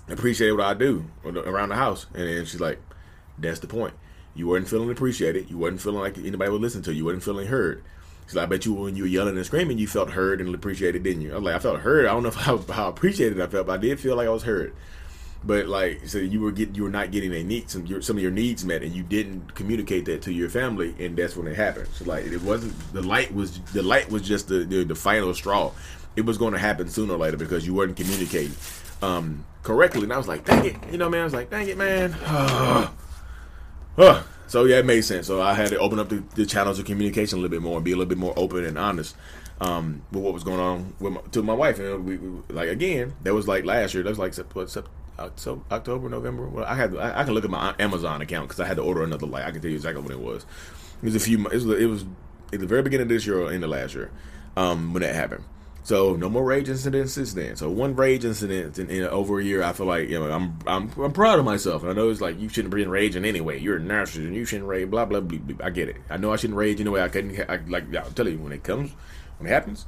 appreciated 0.07 0.53
what 0.53 0.65
I 0.65 0.73
do 0.73 1.05
around 1.23 1.69
the 1.69 1.75
house. 1.75 2.07
And 2.13 2.27
then 2.27 2.45
she's 2.45 2.59
like, 2.59 2.79
"That's 3.37 3.59
the 3.59 3.67
point. 3.67 3.93
You 4.35 4.47
weren't 4.47 4.67
feeling 4.67 4.91
appreciated. 4.91 5.49
You 5.49 5.57
weren't 5.57 5.81
feeling 5.81 5.99
like 5.99 6.17
anybody 6.17 6.51
would 6.51 6.61
listen 6.61 6.81
to 6.83 6.91
you. 6.91 6.99
You 6.99 7.05
weren't 7.05 7.23
feeling 7.23 7.47
heard. 7.47 7.83
Like, 8.33 8.43
I 8.43 8.45
bet 8.45 8.65
you 8.65 8.73
when 8.73 8.95
you 8.95 9.03
were 9.03 9.09
yelling 9.09 9.35
and 9.35 9.45
screaming, 9.45 9.77
you 9.79 9.87
felt 9.87 10.11
heard 10.11 10.39
and 10.39 10.53
appreciated, 10.53 11.03
didn't 11.03 11.23
you? 11.23 11.31
I 11.31 11.35
was 11.35 11.43
like, 11.43 11.55
I 11.55 11.59
felt 11.59 11.79
heard. 11.79 12.05
I 12.05 12.09
don't 12.09 12.23
know 12.23 12.29
how, 12.31 12.57
how 12.57 12.87
appreciated 12.89 13.39
I 13.41 13.47
felt, 13.47 13.67
but 13.67 13.73
I 13.73 13.77
did 13.77 13.99
feel 13.99 14.15
like 14.15 14.27
I 14.27 14.31
was 14.31 14.43
heard. 14.43 14.75
But 15.43 15.67
like, 15.67 16.07
so 16.07 16.17
you 16.17 16.41
were 16.41 16.51
getting, 16.51 16.75
you 16.75 16.83
were 16.83 16.89
not 16.89 17.11
getting 17.11 17.33
a 17.33 17.41
needs 17.43 17.71
some 17.71 17.85
your, 17.85 18.01
some 18.01 18.17
of 18.17 18.21
your 18.21 18.31
needs 18.31 18.65
met, 18.65 18.83
and 18.83 18.93
you 18.93 19.03
didn't 19.03 19.55
communicate 19.55 20.03
that 20.05 20.21
to 20.23 20.33
your 20.33 20.49
family, 20.49 20.93
and 20.99 21.15
that's 21.15 21.37
when 21.37 21.47
it 21.47 21.55
happened. 21.55 21.87
So 21.93 22.03
like, 22.03 22.25
it 22.25 22.41
wasn't 22.41 22.73
the 22.91 23.01
light 23.01 23.33
was 23.33 23.57
the 23.61 23.81
light 23.81 24.09
was 24.11 24.21
just 24.21 24.49
the 24.49 24.65
the, 24.65 24.83
the 24.83 24.95
final 24.95 25.33
straw. 25.33 25.71
It 26.17 26.25
was 26.25 26.37
going 26.37 26.51
to 26.53 26.59
happen 26.59 26.89
sooner 26.89 27.13
or 27.13 27.17
later 27.17 27.37
because 27.37 27.65
you 27.65 27.73
weren't 27.73 27.95
communicating 27.95 28.53
um, 29.01 29.45
correctly. 29.63 30.03
And 30.03 30.11
I 30.11 30.17
was 30.17 30.27
like, 30.27 30.43
dang 30.43 30.65
it, 30.65 30.75
you 30.91 30.97
know, 30.97 31.07
man. 31.07 31.21
I 31.21 31.23
was 31.23 31.33
like, 31.33 31.49
dang 31.49 31.69
it, 31.69 31.77
man. 31.77 32.13
so 34.47 34.63
yeah, 34.65 34.77
it 34.77 34.85
made 34.85 35.01
sense. 35.01 35.27
So 35.27 35.41
I 35.41 35.53
had 35.53 35.69
to 35.69 35.77
open 35.77 35.99
up 35.99 36.09
the, 36.09 36.23
the, 36.35 36.45
channels 36.45 36.79
of 36.79 36.85
communication 36.85 37.37
a 37.37 37.41
little 37.41 37.53
bit 37.53 37.61
more 37.61 37.75
and 37.75 37.85
be 37.85 37.91
a 37.91 37.95
little 37.95 38.09
bit 38.09 38.17
more 38.17 38.33
open 38.37 38.63
and 38.63 38.77
honest 38.77 39.15
um, 39.59 40.03
with 40.11 40.23
what 40.23 40.33
was 40.33 40.43
going 40.43 40.59
on 40.59 40.93
with 40.99 41.13
my, 41.13 41.21
to 41.31 41.43
my 41.43 41.53
wife. 41.53 41.79
And 41.79 42.05
we, 42.05 42.17
we, 42.17 42.53
like 42.53 42.69
again, 42.69 43.13
that 43.23 43.33
was 43.33 43.47
like 43.47 43.65
last 43.65 43.93
year. 43.93 44.03
That 44.03 44.09
was 44.09 44.19
like 44.19 44.35
what, 44.55 44.75
October, 45.19 45.61
October, 45.69 46.09
November. 46.09 46.47
Well, 46.47 46.65
I 46.65 46.75
had 46.75 46.95
I, 46.95 47.21
I, 47.21 47.23
can 47.25 47.33
look 47.33 47.43
at 47.43 47.51
my 47.51 47.75
Amazon 47.77 48.21
account 48.21 48.47
because 48.47 48.61
I 48.61 48.65
had 48.65 48.77
to 48.77 48.83
order 48.83 49.03
another 49.03 49.25
light. 49.25 49.43
I 49.43 49.51
can 49.51 49.61
tell 49.61 49.69
you 49.69 49.75
exactly 49.75 50.01
when 50.01 50.11
it 50.11 50.19
was. 50.19 50.45
It 51.01 51.05
was 51.05 51.15
a 51.15 51.19
few. 51.19 51.45
It 51.47 51.53
was, 51.53 51.65
it 51.65 51.85
was 51.87 52.05
at 52.53 52.59
the 52.61 52.67
very 52.67 52.81
beginning 52.81 53.03
of 53.03 53.09
this 53.09 53.25
year 53.25 53.41
or 53.41 53.51
in 53.51 53.61
the 53.61 53.67
last 53.67 53.93
year 53.93 54.11
um, 54.55 54.93
when 54.93 55.03
that 55.03 55.13
happened. 55.13 55.43
So 55.89 56.15
no 56.15 56.29
more 56.29 56.43
rage 56.43 56.69
incidents 56.69 57.13
since 57.13 57.33
then. 57.33 57.55
So 57.55 57.67
one 57.67 57.95
rage 57.95 58.23
incident 58.23 58.77
in, 58.77 58.91
in, 58.91 59.05
over 59.05 59.39
a 59.39 59.43
year. 59.43 59.63
I 59.63 59.73
feel 59.73 59.87
like 59.87 60.07
you 60.07 60.19
know 60.19 60.29
I'm 60.29 60.59
I'm 60.67 60.91
I'm 61.01 61.11
proud 61.11 61.39
of 61.39 61.45
myself. 61.45 61.81
And 61.81 61.89
I 61.89 61.95
know 61.95 62.11
it's 62.11 62.21
like 62.21 62.39
you 62.39 62.47
shouldn't 62.47 62.71
be 62.71 62.85
raging 62.85 63.25
anyway. 63.25 63.59
You're 63.59 63.77
a 63.77 63.79
narcissist 63.79 64.27
and 64.27 64.35
you 64.35 64.45
shouldn't 64.45 64.69
rage. 64.69 64.87
Blah 64.87 65.05
blah 65.05 65.19
blah. 65.19 65.39
blah. 65.39 65.65
I 65.65 65.71
get 65.71 65.89
it. 65.89 65.95
I 66.07 66.17
know 66.17 66.31
I 66.31 66.35
shouldn't 66.35 66.57
rage 66.57 66.79
anyway. 66.79 67.01
I 67.01 67.07
couldn't. 67.07 67.39
I, 67.49 67.59
like 67.67 67.95
I'll 67.95 68.11
tell 68.11 68.27
you 68.27 68.37
when 68.37 68.51
it 68.51 68.61
comes, 68.61 68.91
when 69.39 69.49
it 69.49 69.51
happens, 69.51 69.87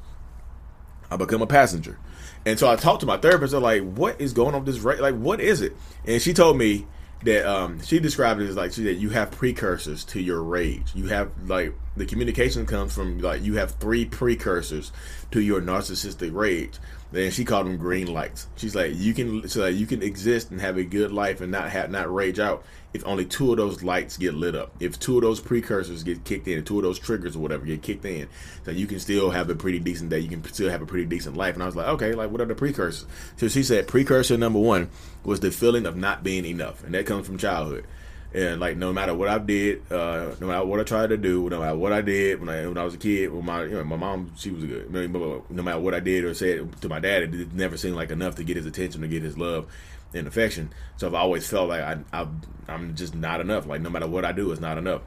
I 1.11 1.17
become 1.17 1.43
a 1.43 1.45
passenger. 1.45 1.99
And 2.47 2.57
so 2.57 2.67
I 2.67 2.77
talked 2.77 3.01
to 3.01 3.05
my 3.05 3.17
therapist. 3.17 3.53
I'm 3.53 3.61
like, 3.61 3.83
what 3.83 4.19
is 4.19 4.33
going 4.33 4.55
on 4.55 4.65
with 4.65 4.73
this 4.73 4.83
rage? 4.83 5.01
Like, 5.01 5.13
what 5.13 5.39
is 5.39 5.61
it? 5.61 5.77
And 6.03 6.19
she 6.19 6.33
told 6.33 6.57
me 6.57 6.87
that 7.23 7.45
um, 7.45 7.81
she 7.81 7.99
described 7.99 8.41
it 8.41 8.49
as 8.49 8.55
like 8.55 8.73
she 8.73 8.83
said 8.83 8.97
you 8.97 9.09
have 9.09 9.31
precursors 9.31 10.03
to 10.05 10.21
your 10.21 10.41
rage. 10.41 10.91
You 10.95 11.07
have 11.07 11.31
like 11.47 11.73
the 11.95 12.05
communication 12.05 12.65
comes 12.65 12.93
from 12.93 13.19
like 13.19 13.43
you 13.43 13.55
have 13.55 13.71
three 13.71 14.05
precursors 14.05 14.91
to 15.31 15.41
your 15.41 15.61
narcissistic 15.61 16.33
rage. 16.33 16.79
Then 17.11 17.29
she 17.31 17.43
called 17.43 17.67
them 17.67 17.77
green 17.77 18.07
lights. 18.07 18.47
She's 18.55 18.75
like 18.75 18.93
you 18.95 19.13
can 19.13 19.47
so 19.47 19.61
like 19.61 19.75
you 19.75 19.85
can 19.85 20.01
exist 20.01 20.51
and 20.51 20.61
have 20.61 20.77
a 20.77 20.83
good 20.83 21.11
life 21.11 21.41
and 21.41 21.51
not 21.51 21.69
have 21.69 21.91
not 21.91 22.13
rage 22.13 22.39
out 22.39 22.63
if 22.93 23.05
only 23.05 23.25
two 23.25 23.51
of 23.51 23.57
those 23.57 23.83
lights 23.83 24.17
get 24.17 24.33
lit 24.33 24.55
up. 24.55 24.73
If 24.79 24.99
two 24.99 25.17
of 25.17 25.21
those 25.21 25.39
precursors 25.39 26.03
get 26.03 26.23
kicked 26.23 26.47
in, 26.47 26.63
two 26.63 26.77
of 26.77 26.83
those 26.83 26.99
triggers 26.99 27.35
or 27.35 27.39
whatever 27.39 27.65
get 27.65 27.81
kicked 27.81 28.05
in, 28.05 28.27
so 28.65 28.71
you 28.71 28.87
can 28.87 28.99
still 28.99 29.31
have 29.31 29.49
a 29.49 29.55
pretty 29.55 29.79
decent 29.79 30.09
day. 30.09 30.19
You 30.19 30.29
can 30.29 30.43
still 30.45 30.69
have 30.69 30.81
a 30.81 30.85
pretty 30.85 31.05
decent 31.05 31.37
life. 31.37 31.53
And 31.53 31.63
I 31.63 31.65
was 31.65 31.75
like, 31.75 31.87
okay, 31.87 32.13
like 32.13 32.31
what 32.31 32.41
are 32.41 32.45
the 32.45 32.55
precursors? 32.55 33.05
So 33.37 33.47
she 33.47 33.63
said 33.63 33.87
precursor 33.87 34.37
number 34.37 34.59
one 34.59 34.89
was 35.23 35.39
the 35.39 35.51
feeling 35.51 35.85
of 35.85 35.95
not 35.95 36.23
being 36.23 36.45
enough, 36.45 36.83
and 36.83 36.93
that 36.93 37.05
comes 37.05 37.25
from 37.25 37.37
childhood. 37.37 37.85
And 38.33 38.61
like 38.61 38.77
no 38.77 38.93
matter 38.93 39.13
what 39.13 39.27
I 39.27 39.39
did, 39.39 39.91
uh, 39.91 40.35
no 40.39 40.47
matter 40.47 40.65
what 40.65 40.79
I 40.79 40.83
tried 40.83 41.07
to 41.07 41.17
do, 41.17 41.49
no 41.49 41.59
matter 41.59 41.75
what 41.75 41.91
I 41.91 41.99
did 41.99 42.39
when 42.39 42.47
I 42.47 42.65
when 42.65 42.77
I 42.77 42.83
was 42.85 42.93
a 42.93 42.97
kid, 42.97 43.31
when 43.31 43.43
my 43.43 43.63
you 43.63 43.71
know 43.71 43.83
my 43.83 43.97
mom 43.97 44.31
she 44.37 44.51
was 44.51 44.63
good. 44.63 44.89
No 44.89 45.63
matter 45.63 45.79
what 45.79 45.93
I 45.93 45.99
did 45.99 46.23
or 46.23 46.33
said 46.33 46.81
to 46.81 46.87
my 46.87 46.99
dad, 46.99 47.23
it 47.23 47.53
never 47.53 47.75
seemed 47.75 47.95
like 47.95 48.09
enough 48.09 48.35
to 48.35 48.45
get 48.45 48.55
his 48.55 48.65
attention 48.65 49.01
to 49.01 49.07
get 49.09 49.21
his 49.21 49.37
love 49.37 49.67
and 50.13 50.27
affection. 50.27 50.73
So 50.97 51.07
I've 51.07 51.13
always 51.13 51.47
felt 51.47 51.69
like 51.69 51.81
I, 51.81 51.97
I 52.13 52.27
I'm 52.67 52.95
just 52.95 53.15
not 53.15 53.41
enough. 53.41 53.65
Like 53.65 53.81
no 53.81 53.89
matter 53.89 54.07
what 54.07 54.25
I 54.25 54.31
do, 54.31 54.51
it's 54.51 54.61
not 54.61 54.77
enough. 54.77 55.01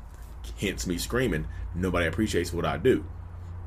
Hence 0.58 0.86
me 0.86 0.98
screaming. 0.98 1.46
Nobody 1.74 2.06
appreciates 2.06 2.52
what 2.52 2.64
I 2.64 2.76
do. 2.76 3.04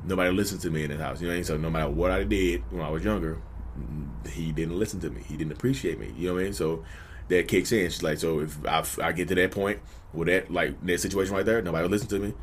Nobody 0.04 0.30
listens 0.30 0.62
to 0.62 0.70
me 0.70 0.84
in 0.84 0.90
the 0.90 0.96
house. 0.96 1.20
You 1.20 1.26
know 1.26 1.32
what 1.32 1.34
I 1.34 1.38
mean? 1.38 1.44
So 1.44 1.56
no 1.56 1.70
matter 1.70 1.90
what 1.90 2.10
I 2.10 2.24
did 2.24 2.62
when 2.70 2.82
I 2.82 2.90
was 2.90 3.04
younger, 3.04 3.40
he 4.30 4.52
didn't 4.52 4.78
listen 4.78 5.00
to 5.00 5.10
me. 5.10 5.22
He 5.22 5.36
didn't 5.36 5.52
appreciate 5.52 5.98
me. 5.98 6.12
You 6.16 6.28
know 6.28 6.34
what 6.34 6.40
I 6.40 6.44
mean? 6.44 6.52
So 6.52 6.84
that 7.28 7.48
kicks 7.48 7.72
in. 7.72 7.90
She's 7.90 8.02
like, 8.02 8.18
so 8.18 8.40
if 8.40 8.64
I, 8.66 8.84
I 9.02 9.12
get 9.12 9.28
to 9.28 9.34
that 9.34 9.50
point 9.50 9.80
with 10.12 10.28
that 10.28 10.50
like 10.50 10.80
that 10.86 11.00
situation 11.00 11.34
right 11.34 11.44
there, 11.44 11.62
nobody 11.62 11.82
will 11.82 11.90
listen 11.90 12.08
to 12.08 12.18
me. 12.18 12.34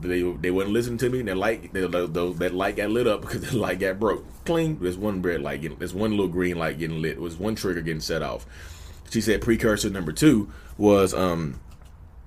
They 0.00 0.22
they 0.22 0.50
wouldn't 0.50 0.72
listen 0.72 0.98
to 0.98 1.08
me. 1.08 1.22
That 1.22 1.36
light 1.36 1.72
they, 1.72 1.80
they, 1.86 2.06
that 2.06 2.50
light 2.52 2.76
got 2.76 2.90
lit 2.90 3.06
up 3.06 3.20
because 3.22 3.42
the 3.42 3.56
light 3.56 3.78
got 3.78 4.00
broke. 4.00 4.24
Cling. 4.44 4.78
There's 4.80 4.98
one 4.98 5.22
red 5.22 5.40
light 5.40 5.62
getting. 5.62 5.78
There's 5.78 5.94
one 5.94 6.10
little 6.10 6.28
green 6.28 6.58
light 6.58 6.78
getting 6.78 7.00
lit. 7.00 7.12
It 7.12 7.20
was 7.20 7.36
one 7.36 7.54
trigger 7.54 7.80
getting 7.80 8.00
set 8.00 8.22
off. 8.22 8.46
She 9.10 9.20
said 9.20 9.42
precursor 9.42 9.90
number 9.90 10.12
two 10.12 10.52
was 10.76 11.14
um 11.14 11.60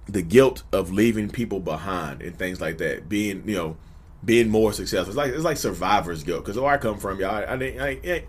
the 0.08 0.22
guilt 0.22 0.64
of 0.72 0.92
leaving 0.92 1.30
people 1.30 1.60
behind 1.60 2.22
and 2.22 2.38
things 2.38 2.62
like 2.62 2.78
that. 2.78 3.10
Being 3.10 3.44
you 3.48 3.56
know 3.56 3.78
being 4.24 4.50
more 4.50 4.74
successful. 4.74 5.10
It's 5.10 5.18
like 5.18 5.34
it's 5.34 5.44
like 5.44 5.58
survivor's 5.58 6.24
guilt. 6.24 6.46
Because 6.46 6.60
where 6.60 6.74
I 6.74 6.78
come 6.78 6.98
from, 6.98 7.20
y'all, 7.20 7.32
I, 7.32 7.54
I. 7.54 8.00
I, 8.04 8.24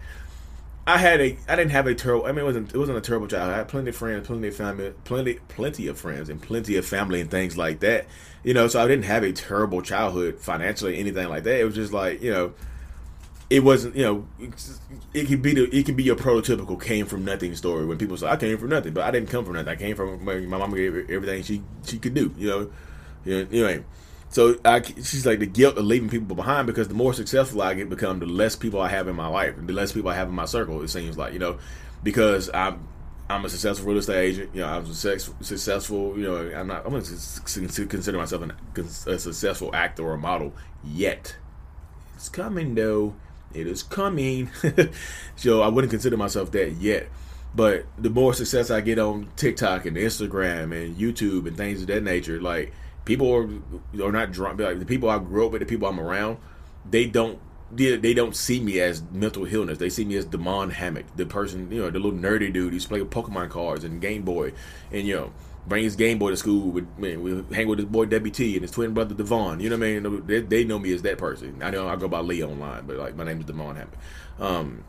I 0.88 0.96
had 0.96 1.20
a 1.20 1.36
I 1.46 1.54
didn't 1.54 1.72
have 1.72 1.86
a 1.86 1.94
terrible 1.94 2.24
I 2.24 2.28
mean 2.32 2.38
it 2.38 2.44
wasn't 2.44 2.74
it 2.74 2.78
wasn't 2.78 2.96
a 2.96 3.02
terrible 3.02 3.26
childhood. 3.28 3.52
I 3.52 3.58
had 3.58 3.68
plenty 3.68 3.90
of 3.90 3.96
friends, 3.96 4.26
plenty 4.26 4.48
of 4.48 4.56
family 4.56 4.94
plenty 5.04 5.34
plenty 5.48 5.86
of 5.86 6.00
friends 6.00 6.30
and 6.30 6.40
plenty 6.40 6.76
of 6.76 6.86
family 6.86 7.20
and 7.20 7.30
things 7.30 7.58
like 7.58 7.80
that. 7.80 8.06
You 8.42 8.54
know, 8.54 8.68
so 8.68 8.82
I 8.82 8.88
didn't 8.88 9.04
have 9.04 9.22
a 9.22 9.32
terrible 9.34 9.82
childhood 9.82 10.40
financially, 10.40 10.98
anything 10.98 11.28
like 11.28 11.42
that. 11.42 11.60
It 11.60 11.64
was 11.64 11.74
just 11.74 11.92
like, 11.92 12.22
you 12.22 12.32
know, 12.32 12.54
it 13.50 13.62
wasn't, 13.62 13.96
you 13.96 14.02
know, 14.02 14.26
it 15.12 15.26
could 15.26 15.42
be 15.42 15.52
the 15.52 15.64
it 15.76 15.84
could 15.84 15.96
be 15.96 16.04
your 16.04 16.16
prototypical 16.16 16.82
came 16.82 17.04
from 17.04 17.22
nothing 17.22 17.54
story 17.54 17.84
when 17.84 17.98
people 17.98 18.16
say 18.16 18.26
I 18.26 18.36
came 18.36 18.56
from 18.56 18.70
nothing, 18.70 18.94
but 18.94 19.04
I 19.04 19.10
didn't 19.10 19.28
come 19.28 19.44
from 19.44 19.56
nothing. 19.56 19.68
I 19.68 19.76
came 19.76 19.94
from 19.94 20.24
my, 20.24 20.36
my 20.36 20.56
mama 20.56 20.74
gave 20.74 21.10
everything 21.10 21.42
she 21.42 21.62
she 21.84 21.98
could 21.98 22.14
do, 22.14 22.32
you 22.38 22.48
know. 22.48 22.70
You 23.26 23.34
know, 23.34 23.48
anyway, 23.50 23.84
so 24.30 24.56
I, 24.64 24.82
she's 24.82 25.24
like 25.24 25.38
the 25.38 25.46
guilt 25.46 25.78
of 25.78 25.84
leaving 25.84 26.08
people 26.08 26.36
behind 26.36 26.66
because 26.66 26.88
the 26.88 26.94
more 26.94 27.14
successful 27.14 27.62
I 27.62 27.74
get 27.74 27.88
become, 27.88 28.18
the 28.18 28.26
less 28.26 28.56
people 28.56 28.80
I 28.80 28.88
have 28.88 29.08
in 29.08 29.16
my 29.16 29.28
life, 29.28 29.54
the 29.58 29.72
less 29.72 29.92
people 29.92 30.10
I 30.10 30.14
have 30.14 30.28
in 30.28 30.34
my 30.34 30.44
circle. 30.44 30.82
It 30.82 30.88
seems 30.88 31.16
like 31.16 31.32
you 31.32 31.38
know, 31.38 31.58
because 32.02 32.50
I'm 32.52 32.86
I'm 33.30 33.44
a 33.44 33.48
successful 33.48 33.88
real 33.88 33.98
estate 33.98 34.22
agent. 34.22 34.50
You 34.54 34.62
know, 34.62 34.68
I'm 34.68 34.86
successful. 34.86 36.18
You 36.18 36.24
know, 36.24 36.58
I'm 36.58 36.66
not. 36.66 36.84
I'm 36.84 36.92
going 36.92 37.04
to 37.04 37.86
consider 37.86 38.18
myself 38.18 38.42
an, 38.42 38.52
a 39.06 39.18
successful 39.18 39.74
actor 39.74 40.02
or 40.02 40.14
a 40.14 40.18
model 40.18 40.54
yet. 40.84 41.36
It's 42.14 42.28
coming 42.28 42.74
though. 42.74 43.14
It 43.54 43.66
is 43.66 43.82
coming. 43.82 44.50
so 45.36 45.62
I 45.62 45.68
wouldn't 45.68 45.90
consider 45.90 46.16
myself 46.16 46.50
that 46.52 46.72
yet. 46.72 47.08
But 47.54 47.86
the 47.96 48.10
more 48.10 48.34
success 48.34 48.70
I 48.70 48.82
get 48.82 48.98
on 48.98 49.30
TikTok 49.36 49.86
and 49.86 49.96
Instagram 49.96 50.76
and 50.76 50.96
YouTube 50.96 51.46
and 51.46 51.56
things 51.56 51.80
of 51.80 51.86
that 51.88 52.02
nature, 52.02 52.40
like 52.40 52.74
people 53.08 53.32
are 53.34 53.48
are 54.06 54.12
not 54.12 54.30
drunk. 54.30 54.60
Like 54.60 54.78
the 54.78 54.86
people 54.86 55.10
I 55.10 55.18
grew 55.18 55.46
up 55.46 55.52
with, 55.52 55.60
the 55.60 55.66
people 55.66 55.88
I'm 55.88 55.98
around, 55.98 56.36
they 56.88 57.06
don't 57.06 57.40
they, 57.72 57.96
they 57.96 58.14
don't 58.14 58.36
see 58.36 58.60
me 58.60 58.78
as 58.80 59.02
Mental 59.10 59.44
Healness. 59.44 59.78
They 59.78 59.88
see 59.88 60.04
me 60.04 60.16
as 60.16 60.26
Damon 60.26 60.70
Hammock, 60.70 61.06
the 61.16 61.26
person, 61.26 61.72
you 61.72 61.82
know, 61.82 61.90
the 61.90 61.98
little 61.98 62.18
nerdy 62.18 62.52
dude 62.52 62.72
who's 62.72 62.86
playing 62.86 63.06
Pokemon 63.06 63.50
cards 63.50 63.82
and 63.82 64.00
Game 64.00 64.22
Boy, 64.22 64.52
and 64.92 65.06
you 65.06 65.16
know, 65.16 65.32
bring 65.66 65.84
his 65.84 65.96
Game 65.96 66.18
Boy 66.18 66.30
to 66.30 66.36
school. 66.36 66.70
With 66.70 66.86
man, 66.98 67.22
we 67.22 67.42
hang 67.54 67.66
with 67.66 67.78
his 67.78 67.88
boy 67.88 68.04
WT 68.04 68.40
and 68.40 68.62
his 68.62 68.70
twin 68.70 68.92
brother 68.92 69.14
Devon. 69.14 69.58
You 69.60 69.70
know 69.70 69.78
what 69.78 69.86
I 69.86 70.00
mean? 70.00 70.26
They, 70.26 70.40
they 70.40 70.64
know 70.64 70.78
me 70.78 70.92
as 70.92 71.02
that 71.02 71.18
person. 71.18 71.62
I 71.62 71.70
know 71.70 71.88
I 71.88 71.96
go 71.96 72.08
by 72.08 72.20
Lee 72.20 72.44
online, 72.44 72.86
but 72.86 72.96
like 72.96 73.16
my 73.16 73.24
name 73.24 73.40
is 73.40 73.46
Damon 73.46 73.76
Hammock. 73.76 73.98
Um, 74.38 74.84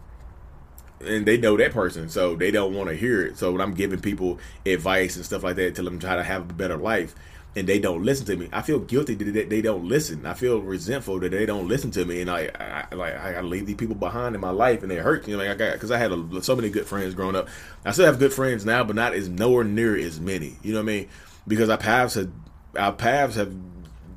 and 1.01 1.25
they 1.25 1.37
know 1.37 1.55
that 1.55 1.71
person, 1.71 2.09
so 2.09 2.35
they 2.35 2.51
don't 2.51 2.75
want 2.75 2.89
to 2.89 2.95
hear 2.95 3.25
it. 3.25 3.37
So 3.37 3.53
when 3.53 3.61
I'm 3.61 3.73
giving 3.73 4.01
people 4.01 4.39
advice 4.65 5.15
and 5.15 5.25
stuff 5.25 5.43
like 5.43 5.55
that, 5.55 5.75
tell 5.75 5.85
them 5.85 5.99
try 5.99 6.17
to 6.17 6.23
have 6.23 6.49
a 6.49 6.53
better 6.53 6.75
life, 6.77 7.15
and 7.59 7.67
they 7.67 7.77
don't 7.77 8.03
listen 8.03 8.25
to 8.25 8.37
me. 8.37 8.47
I 8.53 8.61
feel 8.61 8.79
guilty 8.79 9.15
that 9.15 9.49
they 9.49 9.61
don't 9.61 9.85
listen. 9.85 10.25
I 10.25 10.33
feel 10.33 10.61
resentful 10.61 11.19
that 11.19 11.31
they 11.31 11.45
don't 11.45 11.67
listen 11.67 11.91
to 11.91 12.05
me, 12.05 12.21
and 12.21 12.31
I, 12.31 12.49
I 12.57 12.95
like 12.95 13.15
I 13.15 13.33
gotta 13.33 13.47
leave 13.47 13.65
these 13.65 13.75
people 13.75 13.95
behind 13.95 14.33
in 14.33 14.39
my 14.39 14.49
life, 14.49 14.81
and 14.81 14.91
it 14.91 14.99
hurts. 14.99 15.27
You 15.27 15.35
know, 15.35 15.43
like 15.43 15.51
I 15.51 15.55
got 15.55 15.73
because 15.73 15.91
I 15.91 15.97
had 15.97 16.13
a, 16.13 16.41
so 16.41 16.55
many 16.55 16.69
good 16.69 16.87
friends 16.87 17.13
growing 17.13 17.35
up. 17.35 17.49
I 17.83 17.91
still 17.91 18.05
have 18.05 18.17
good 18.17 18.31
friends 18.31 18.65
now, 18.65 18.85
but 18.85 18.95
not 18.95 19.13
as 19.13 19.27
nowhere 19.27 19.65
near 19.65 19.97
as 19.97 20.21
many. 20.21 20.55
You 20.63 20.71
know 20.71 20.79
what 20.79 20.83
I 20.83 20.93
mean? 20.93 21.09
Because 21.47 21.69
our 21.69 21.77
paths 21.77 22.13
have 22.13 22.31
our 22.77 22.93
paths 22.93 23.35
have 23.35 23.53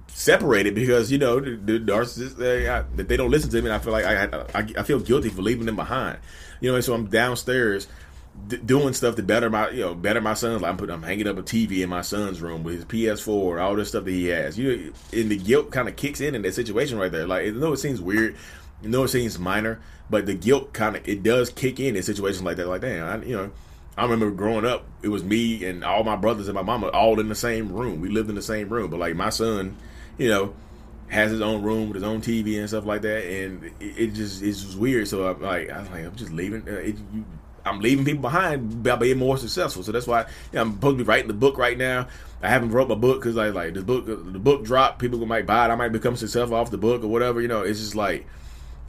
separated 0.07 0.75
because 0.75 1.11
you 1.11 1.19
know 1.19 1.41
the, 1.41 1.81
narcissists 1.81 2.37
they, 2.37 3.03
they 3.03 3.17
don't 3.17 3.31
listen 3.31 3.51
to 3.51 3.61
me. 3.61 3.69
and 3.69 3.75
I 3.75 3.79
feel 3.81 3.93
like 3.93 4.05
I, 4.05 4.25
I 4.55 4.67
I 4.79 4.83
feel 4.85 5.01
guilty 5.01 5.31
for 5.31 5.43
leaving 5.43 5.67
them 5.67 5.77
behind. 5.77 6.19
You 6.61 6.71
know, 6.71 6.77
and 6.77 6.85
so 6.85 6.95
I'm 6.95 7.07
downstairs 7.07 7.89
d- 8.49 8.59
doing 8.59 8.95
stuff 8.95 9.17
to 9.17 9.23
better 9.23 9.51
my 9.51 9.71
you 9.71 9.81
know 9.81 9.95
better 9.95 10.21
my 10.21 10.35
son's 10.35 10.63
life. 10.63 10.71
I'm 10.71 10.77
putting 10.77 10.95
I'm 10.95 11.03
hanging 11.03 11.27
up 11.27 11.39
a 11.39 11.43
TV 11.43 11.83
in 11.83 11.89
my 11.89 12.03
son's 12.03 12.41
room 12.41 12.63
with 12.63 12.75
his 12.75 12.85
PS4 12.85 13.53
and 13.53 13.61
all 13.61 13.77
this 13.77 13.89
stuff 13.89 14.05
that 14.05 14.11
he 14.11 14.27
has. 14.29 14.59
You 14.59 14.93
and 15.13 15.31
the 15.31 15.37
guilt 15.37 15.71
kind 15.71 15.89
of 15.89 15.97
kicks 15.97 16.21
in 16.21 16.35
in 16.35 16.43
that 16.43 16.55
situation 16.55 16.99
right 16.99 17.13
there. 17.13 17.27
Like, 17.27 17.47
I 17.47 17.51
know 17.51 17.73
it 17.73 17.79
seems 17.79 18.01
weird, 18.01 18.37
I 18.83 18.87
know 18.87 19.05
it 19.05 19.09
seems 19.09 19.39
minor, 19.39 19.81
but 20.11 20.27
the 20.27 20.35
guilt 20.35 20.73
kind 20.73 20.97
of 20.97 21.09
it 21.09 21.23
does 21.23 21.51
kick 21.51 21.81
in 21.81 21.97
in 21.97 22.03
situations 22.03 22.43
like 22.43 22.57
that. 22.57 22.69
Like, 22.69 22.83
damn, 22.83 23.23
I, 23.23 23.25
you 23.25 23.37
know. 23.37 23.51
I 23.95 24.05
remember 24.05 24.31
growing 24.31 24.65
up, 24.65 24.87
it 25.03 25.09
was 25.09 25.23
me 25.23 25.67
and 25.67 25.85
all 25.85 26.03
my 26.03 26.17
brothers 26.17 26.49
and 26.49 26.55
my 26.55 26.63
mama 26.63 26.89
all 26.89 27.21
in 27.21 27.29
the 27.29 27.35
same 27.35 27.71
room. 27.71 28.01
We 28.01 28.09
lived 28.09 28.31
in 28.31 28.35
the 28.35 28.41
same 28.41 28.71
room, 28.71 28.91
but 28.91 28.99
like 28.99 29.15
my 29.15 29.29
son, 29.29 29.77
you 30.17 30.31
know, 30.31 30.55
has 31.09 31.31
his 31.31 31.43
own 31.43 31.63
room 31.63 31.89
with 31.89 31.97
his 31.97 32.03
own 32.03 32.23
TV 32.23 32.59
and 32.59 32.67
stuff 32.67 32.87
like 32.87 33.03
that, 33.03 33.23
and 33.27 33.65
it, 33.65 33.75
it 33.81 34.07
just 34.15 34.43
it's 34.43 34.63
just 34.63 34.79
weird. 34.79 35.07
So 35.09 35.29
I'm 35.29 35.43
like, 35.43 35.69
I 35.69 35.81
was 35.81 35.91
like, 35.91 36.07
I'm 36.07 36.17
just 36.17 36.33
leaving. 36.33 36.67
Uh, 36.67 36.73
it, 36.77 36.97
you, 37.13 37.25
I'm 37.65 37.81
leaving 37.81 38.05
people 38.05 38.23
behind 38.23 38.83
by 38.83 38.97
being 38.97 39.19
more 39.19 39.39
successful. 39.39 39.83
So 39.83 39.93
that's 39.93 40.07
why 40.07 40.21
you 40.21 40.27
know, 40.55 40.63
I'm 40.63 40.73
supposed 40.75 40.99
to 40.99 41.05
be 41.05 41.09
writing 41.09 41.29
the 41.29 41.35
book 41.35 41.59
right 41.59 41.79
now. 41.79 42.09
I 42.43 42.49
haven't 42.49 42.73
wrote 42.73 42.89
my 42.89 42.97
book 42.97 43.21
because 43.21 43.37
I 43.37 43.51
like 43.51 43.75
the 43.75 43.83
book. 43.83 44.07
The 44.07 44.17
book 44.17 44.65
dropped. 44.65 44.99
People 44.99 45.25
might 45.27 45.47
buy 45.47 45.67
it. 45.67 45.71
I 45.71 45.77
might 45.77 45.93
become 45.93 46.17
successful 46.17 46.57
off 46.57 46.71
the 46.71 46.79
book 46.79 47.05
or 47.05 47.09
whatever. 47.09 47.41
You 47.41 47.49
know, 47.49 47.63
it's 47.63 47.79
just 47.79 47.95
like 47.95 48.27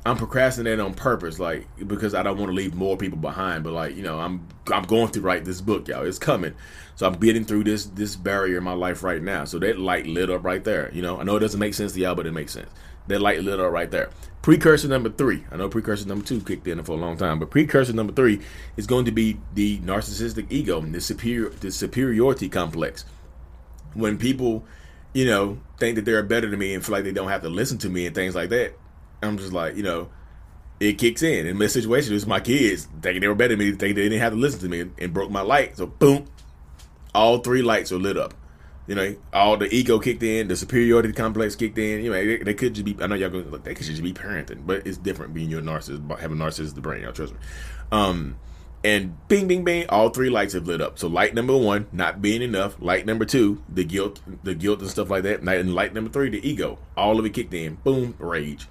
I'm 0.06 0.18
procrastinating 0.18 0.82
on 0.82 0.94
purpose, 0.94 1.40
like 1.40 1.66
because 1.88 2.14
I 2.14 2.24
don't 2.24 2.38
want 2.38 2.50
to 2.50 2.56
leave 2.56 2.76
more 2.76 2.98
people 2.98 3.18
behind. 3.18 3.64
But 3.64 3.74
like 3.74 3.96
you 3.96 4.04
know, 4.04 4.20
I'm 4.20 4.48
I'm 4.72 4.84
going 4.84 5.10
to 5.10 5.22
write 5.22 5.46
this 5.46 5.62
book, 5.62 5.88
y'all. 5.88 6.06
It's 6.06 6.20
coming. 6.20 6.54
So 6.96 7.08
I'm 7.08 7.14
getting 7.14 7.46
through 7.46 7.64
this 7.64 7.86
this 7.86 8.16
barrier 8.16 8.58
in 8.58 8.64
my 8.64 8.74
life 8.74 9.04
right 9.04 9.22
now. 9.22 9.46
So 9.46 9.60
that 9.60 9.80
light 9.80 10.06
lit 10.06 10.30
up 10.30 10.44
right 10.44 10.64
there. 10.64 10.92
You 10.94 11.02
know, 11.02 11.20
I 11.20 11.24
know 11.24 11.38
it 11.38 11.40
doesn't 11.40 11.60
make 11.60 11.74
sense 11.74 11.94
to 11.94 12.00
y'all, 12.00 12.16
but 12.16 12.26
it 12.26 12.34
makes 12.34 12.52
sense. 12.52 12.70
That 13.08 13.22
light 13.22 13.42
lit 13.44 13.60
up 13.60 13.72
right 13.72 13.90
there. 13.90 14.10
Precursor 14.42 14.90
number 14.90 15.10
three. 15.10 15.46
I 15.52 15.56
know 15.56 15.70
precursor 15.70 16.06
number 16.06 16.26
two 16.26 16.42
kicked 16.42 16.68
in 16.68 16.84
for 16.84 16.92
a 16.92 16.96
long 16.96 17.16
time, 17.16 17.40
but 17.40 17.50
precursor 17.50 17.94
number 17.94 18.12
three 18.12 18.42
is 18.76 18.88
going 18.88 19.06
to 19.06 19.12
be 19.12 19.40
the 19.54 19.80
narcissistic 19.80 20.48
ego, 20.50 20.82
the 20.82 21.00
superior, 21.00 21.50
the 21.50 21.72
superiority 21.72 22.50
complex. 22.50 23.06
When 23.94 24.18
people, 24.18 24.66
you 25.14 25.26
know, 25.26 25.60
think 25.78 25.96
that 25.96 26.04
they're 26.04 26.24
better 26.24 26.50
than 26.50 26.60
me 26.60 26.74
and 26.74 26.84
feel 26.84 26.92
like 26.92 27.06
they 27.06 27.14
don't 27.14 27.30
have 27.30 27.44
to 27.44 27.50
listen 27.50 27.78
to 27.80 27.90
me 27.90 28.06
and 28.06 28.14
things 28.14 28.36
like 28.36 28.50
that, 28.50 28.78
I'm 29.24 29.38
just 29.38 29.54
like, 29.54 29.76
you 29.76 29.84
know, 29.84 30.10
it 30.80 30.98
kicks 30.98 31.24
in. 31.24 31.46
In 31.46 31.58
my 31.58 31.68
situation, 31.68 32.12
it 32.12 32.16
was 32.16 32.28
my 32.28 32.40
kids 32.40 32.88
thinking 33.02 33.22
they 33.22 33.28
were 33.28 33.36
better 33.36 33.56
than 33.56 33.60
me, 33.60 33.72
thinking 33.72 33.96
they 33.96 34.04
didn't 34.04 34.20
have 34.20 34.34
to 34.34 34.40
listen 34.40 34.60
to 34.62 34.70
me, 34.70 34.92
and, 34.98 35.14
broke 35.14 35.32
my 35.32 35.42
light. 35.42 35.78
So 35.78 35.86
boom, 35.86 36.26
all 37.14 37.40
three 37.40 37.62
lights 37.62 37.92
are 37.92 38.00
lit 38.00 38.18
up. 38.18 38.34
You 38.86 38.96
know, 38.96 39.16
all 39.32 39.56
the 39.56 39.74
ego 39.74 39.98
kicked 39.98 40.24
in, 40.24 40.50
the 40.50 40.58
superiority 40.58 41.14
complex 41.14 41.56
kicked 41.56 41.78
in. 41.78 42.04
You 42.04 42.10
know, 42.10 42.26
they, 42.26 42.38
they 42.38 42.54
could 42.54 42.74
just 42.74 42.84
be. 42.84 42.98
I 43.00 43.08
know 43.08 43.16
y'all 43.16 43.30
going 43.30 43.50
look. 43.50 43.64
They 43.64 43.76
could 43.76 43.86
just 43.86 44.04
be 44.04 44.12
parenting, 44.12 44.66
but 44.66 44.86
it's 44.86 44.98
different 44.98 45.34
being 45.34 45.50
your 45.50 45.62
narcissist, 45.62 46.20
having 46.20 46.38
narcissist 46.38 46.76
the 46.76 46.82
brain. 46.82 47.04
Y'all 47.04 47.14
trust 47.14 47.34
me. 47.34 47.40
Um, 47.94 48.36
and 48.84 49.16
bing, 49.30 49.48
bing, 49.48 49.64
bing. 49.64 49.86
All 49.88 50.10
three 50.10 50.30
lights 50.30 50.54
have 50.54 50.68
lit 50.68 50.82
up. 50.82 51.00
So 51.00 51.08
light 51.08 51.34
number 51.34 51.56
one, 51.56 51.88
not 51.94 52.22
being 52.22 52.42
enough. 52.42 52.76
Light 52.82 53.06
number 53.06 53.24
two, 53.24 53.64
the 53.70 53.86
guilt, 53.86 54.20
the 54.44 54.54
guilt 54.54 54.82
and 54.82 54.90
stuff 54.90 55.10
like 55.10 55.24
that. 55.24 55.40
And 55.42 55.74
light 55.74 55.94
number 55.94 56.10
three, 56.10 56.30
the 56.30 56.46
ego. 56.46 56.78
All 56.98 57.18
of 57.18 57.26
it 57.26 57.30
kicked 57.30 57.54
in. 57.54 57.76
Boom, 57.76 58.16
rage. 58.20 58.68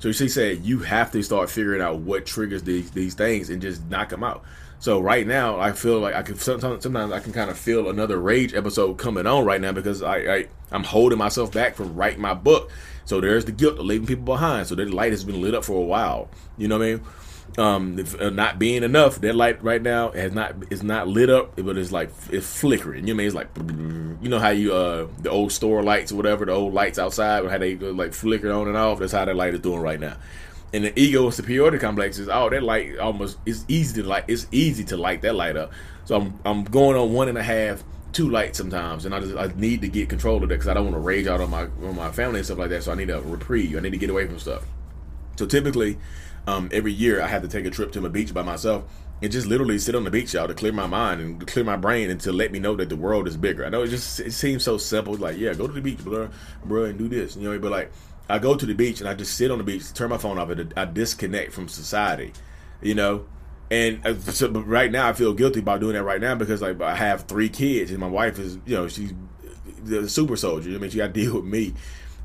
So 0.00 0.12
she 0.12 0.28
said 0.28 0.64
you 0.64 0.80
have 0.80 1.12
to 1.12 1.22
start 1.22 1.50
figuring 1.50 1.82
out 1.82 1.98
what 1.98 2.26
triggers 2.26 2.62
these 2.62 2.90
these 2.90 3.14
things 3.14 3.50
and 3.50 3.62
just 3.62 3.84
knock 3.84 4.08
them 4.08 4.24
out. 4.24 4.42
So 4.80 4.98
right 4.98 5.26
now, 5.26 5.60
I 5.60 5.72
feel 5.72 6.00
like 6.00 6.14
I 6.14 6.22
can 6.22 6.36
sometimes, 6.36 6.82
sometimes 6.82 7.12
I 7.12 7.20
can 7.20 7.34
kind 7.34 7.50
of 7.50 7.58
feel 7.58 7.90
another 7.90 8.18
rage 8.18 8.54
episode 8.54 8.94
coming 8.94 9.26
on 9.26 9.44
right 9.44 9.60
now 9.60 9.72
because 9.72 10.02
I, 10.02 10.16
I 10.16 10.46
I'm 10.72 10.84
holding 10.84 11.18
myself 11.18 11.52
back 11.52 11.74
from 11.74 11.94
writing 11.94 12.22
my 12.22 12.32
book. 12.32 12.70
So 13.04 13.20
there's 13.20 13.44
the 13.44 13.52
guilt 13.52 13.78
of 13.78 13.84
leaving 13.84 14.06
people 14.06 14.24
behind. 14.24 14.68
So 14.68 14.74
that 14.76 14.90
light 14.90 15.12
has 15.12 15.22
been 15.22 15.42
lit 15.42 15.54
up 15.54 15.66
for 15.66 15.76
a 15.76 15.84
while. 15.84 16.30
You 16.56 16.68
know 16.68 16.78
what 16.78 16.86
I 16.86 16.94
mean? 16.94 17.04
Um, 17.58 17.98
if, 17.98 18.18
uh, 18.18 18.30
not 18.30 18.58
being 18.58 18.82
enough, 18.82 19.20
that 19.20 19.34
light 19.34 19.62
right 19.62 19.82
now 19.82 20.12
has 20.12 20.32
not 20.32 20.54
is 20.70 20.82
not 20.82 21.08
lit 21.08 21.28
up, 21.28 21.56
but 21.56 21.76
it's 21.76 21.92
like 21.92 22.10
it's 22.30 22.46
flickering. 22.58 23.06
You 23.06 23.12
know 23.12 23.18
I 23.18 23.18
mean? 23.18 23.26
It's 23.26 23.36
like 23.36 23.48
you 24.22 24.30
know 24.30 24.38
how 24.38 24.50
you 24.50 24.72
uh 24.72 25.08
the 25.18 25.28
old 25.28 25.52
store 25.52 25.82
lights 25.82 26.10
or 26.10 26.14
whatever, 26.14 26.46
the 26.46 26.52
old 26.52 26.72
lights 26.72 26.98
outside, 26.98 27.44
how 27.50 27.58
they 27.58 27.76
like 27.76 28.14
flicker 28.14 28.50
on 28.50 28.66
and 28.66 28.78
off. 28.78 29.00
That's 29.00 29.12
how 29.12 29.26
that 29.26 29.36
light 29.36 29.52
is 29.52 29.60
doing 29.60 29.80
right 29.80 30.00
now 30.00 30.16
and 30.72 30.84
the 30.84 30.98
ego 30.98 31.30
superiority 31.30 31.78
complex 31.78 32.18
is 32.18 32.28
oh 32.28 32.48
that 32.48 32.62
light 32.62 32.98
almost 32.98 33.38
it's 33.46 33.64
easy 33.68 34.02
to 34.02 34.08
light 34.08 34.24
it's 34.28 34.46
easy 34.52 34.84
to 34.84 34.96
light 34.96 35.22
that 35.22 35.34
light 35.34 35.56
up. 35.56 35.72
So 36.04 36.16
i'm 36.16 36.38
i'm 36.44 36.64
going 36.64 36.96
on 36.96 37.12
one 37.12 37.28
and 37.28 37.38
a 37.38 37.42
half 37.42 37.82
two 38.12 38.28
lights 38.28 38.58
sometimes 38.58 39.04
and 39.04 39.14
i 39.14 39.20
just 39.20 39.36
i 39.36 39.46
need 39.56 39.82
to 39.82 39.88
get 39.88 40.08
control 40.08 40.42
of 40.42 40.48
that 40.48 40.48
because 40.48 40.68
i 40.68 40.74
don't 40.74 40.84
want 40.84 40.96
to 40.96 41.00
rage 41.00 41.26
out 41.26 41.40
on 41.40 41.50
my 41.50 41.62
on 41.86 41.94
my 41.94 42.10
family 42.10 42.40
and 42.40 42.46
stuff 42.46 42.58
like 42.58 42.70
that 42.70 42.82
so 42.82 42.92
i 42.92 42.94
need 42.94 43.10
a 43.10 43.20
reprieve. 43.20 43.76
I 43.76 43.80
need 43.80 43.90
to 43.90 43.98
get 43.98 44.10
away 44.10 44.26
from 44.26 44.38
stuff. 44.38 44.64
So 45.36 45.46
typically 45.46 45.98
um, 46.46 46.68
every 46.72 46.92
year 46.92 47.22
i 47.22 47.26
have 47.26 47.42
to 47.42 47.48
take 47.48 47.66
a 47.66 47.70
trip 47.70 47.92
to 47.92 48.00
the 48.00 48.10
beach 48.10 48.32
by 48.34 48.42
myself 48.42 48.84
and 49.22 49.30
just 49.30 49.46
literally 49.46 49.78
sit 49.78 49.94
on 49.94 50.04
the 50.04 50.10
beach 50.10 50.34
y'all 50.34 50.48
to 50.48 50.54
clear 50.54 50.72
my 50.72 50.86
mind 50.86 51.20
and 51.20 51.46
clear 51.46 51.64
my 51.64 51.76
brain 51.76 52.10
and 52.10 52.20
to 52.22 52.32
let 52.32 52.52
me 52.52 52.58
know 52.58 52.74
that 52.76 52.88
the 52.88 52.96
world 52.96 53.28
is 53.28 53.36
bigger. 53.36 53.66
I 53.66 53.68
know 53.68 53.82
it 53.82 53.88
just 53.88 54.18
it 54.20 54.32
seems 54.32 54.64
so 54.64 54.78
simple 54.78 55.14
like 55.14 55.36
yeah 55.36 55.52
go 55.52 55.66
to 55.66 55.72
the 55.72 55.80
beach 55.80 55.98
bro, 55.98 56.30
bro 56.64 56.84
and 56.84 56.98
do 56.98 57.08
this 57.08 57.36
you 57.36 57.42
know 57.42 57.58
but 57.58 57.70
like 57.70 57.92
I 58.30 58.38
go 58.38 58.54
to 58.54 58.66
the 58.66 58.74
beach 58.74 59.00
and 59.00 59.08
I 59.08 59.14
just 59.14 59.36
sit 59.36 59.50
on 59.50 59.58
the 59.58 59.64
beach, 59.64 59.92
turn 59.92 60.10
my 60.10 60.18
phone 60.18 60.38
off, 60.38 60.50
and 60.50 60.72
I 60.76 60.84
disconnect 60.84 61.52
from 61.52 61.68
society, 61.68 62.32
you 62.80 62.94
know. 62.94 63.26
And 63.70 64.04
uh, 64.04 64.18
so, 64.18 64.48
right 64.48 64.90
now, 64.90 65.08
I 65.08 65.12
feel 65.12 65.32
guilty 65.32 65.60
about 65.60 65.80
doing 65.80 65.94
that 65.94 66.02
right 66.02 66.20
now 66.20 66.34
because 66.34 66.60
like 66.62 66.80
I 66.80 66.96
have 66.96 67.22
three 67.22 67.48
kids 67.48 67.90
and 67.90 68.00
my 68.00 68.08
wife 68.08 68.38
is, 68.38 68.58
you 68.66 68.76
know, 68.76 68.88
she's 68.88 69.12
the 69.82 70.08
super 70.08 70.36
soldier. 70.36 70.70
I 70.70 70.78
mean, 70.78 70.90
she 70.90 70.98
got 70.98 71.08
to 71.08 71.12
deal 71.12 71.34
with 71.34 71.44
me, 71.44 71.74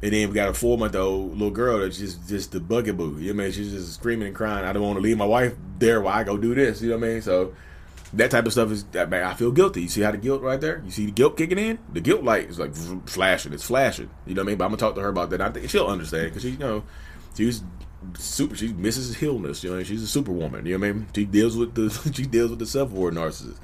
and 0.02 0.14
then 0.14 0.30
we 0.30 0.36
got 0.36 0.50
a 0.50 0.54
four 0.54 0.78
month 0.78 0.96
old 0.96 1.34
little 1.34 1.52
girl 1.52 1.80
that's 1.80 1.98
just 1.98 2.28
just 2.28 2.52
the 2.52 2.60
bugaboo. 2.60 3.20
You 3.20 3.34
know, 3.34 3.44
I 3.44 3.46
mean, 3.46 3.52
she's 3.52 3.72
just 3.72 3.94
screaming 3.94 4.28
and 4.28 4.36
crying. 4.36 4.66
I 4.66 4.74
don't 4.74 4.84
want 4.84 4.98
to 4.98 5.02
leave 5.02 5.18
my 5.18 5.26
wife 5.26 5.54
there 5.78 6.02
while 6.02 6.16
I 6.16 6.24
go 6.24 6.38
do 6.38 6.56
this. 6.56 6.82
You 6.82 6.90
know 6.90 6.98
what 6.98 7.08
I 7.08 7.10
mean? 7.10 7.22
So 7.22 7.54
that 8.16 8.32
type 8.32 8.46
of 8.46 8.52
stuff 8.54 8.72
is 8.72 8.84
that 8.86 9.10
man. 9.10 9.24
I 9.24 9.34
feel 9.34 9.52
guilty. 9.52 9.84
You 9.84 9.90
see 9.90 10.02
how 10.02 10.12
the 10.12 10.18
guilt 10.18 10.42
right 10.42 10.60
there? 10.60 10.82
You 10.86 10.92
see 10.92 11.06
the 11.06 11.12
guilt 11.12 11.38
kicking 11.38 11.60
in? 11.60 11.80
The 11.92 12.02
guilt 12.02 12.24
light 12.24 12.50
is 12.50 12.58
like 12.58 12.74
flashing. 13.08 13.54
It's 13.54 13.64
flashing. 13.64 14.10
You 14.26 14.36
know 14.36 14.42
what 14.42 14.48
I 14.48 14.50
mean? 14.50 14.58
But 14.58 14.66
I'm 14.66 14.72
gonna 14.72 14.80
talk 14.80 14.96
to 14.96 15.02
her 15.02 15.10
about 15.10 15.30
that. 15.32 15.42
I 15.42 15.50
think 15.50 15.70
she'll 15.70 15.88
understand 15.88 16.28
because 16.28 16.44
she, 16.44 16.52
you 16.52 16.58
know, 16.58 16.84
she's 17.36 17.64
super. 18.18 18.56
She 18.56 18.70
Mrs. 18.70 19.16
Healness. 19.16 19.64
You 19.64 19.76
know, 19.76 19.84
she's 19.84 20.02
a 20.02 20.08
superwoman. 20.08 20.66
You 20.66 20.78
know 20.78 20.80
what 20.80 20.90
I 20.90 20.94
mean? 20.94 21.08
She 21.14 21.26
deals 21.26 21.58
with 21.58 21.76
the 21.76 21.90
she 22.14 22.26
deals 22.26 22.52
with 22.52 22.60
the 22.60 22.66
self 22.66 22.92
aware 22.92 23.12
narcissist. 23.12 23.58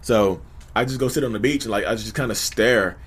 So 0.00 0.40
I 0.74 0.84
just 0.84 0.98
go 1.00 1.08
sit 1.08 1.24
on 1.24 1.32
the 1.32 1.40
beach 1.40 1.64
and 1.64 1.70
like 1.70 1.84
I 1.84 1.94
just 1.94 2.14
kind 2.14 2.30
of 2.30 2.38
stare 2.38 2.98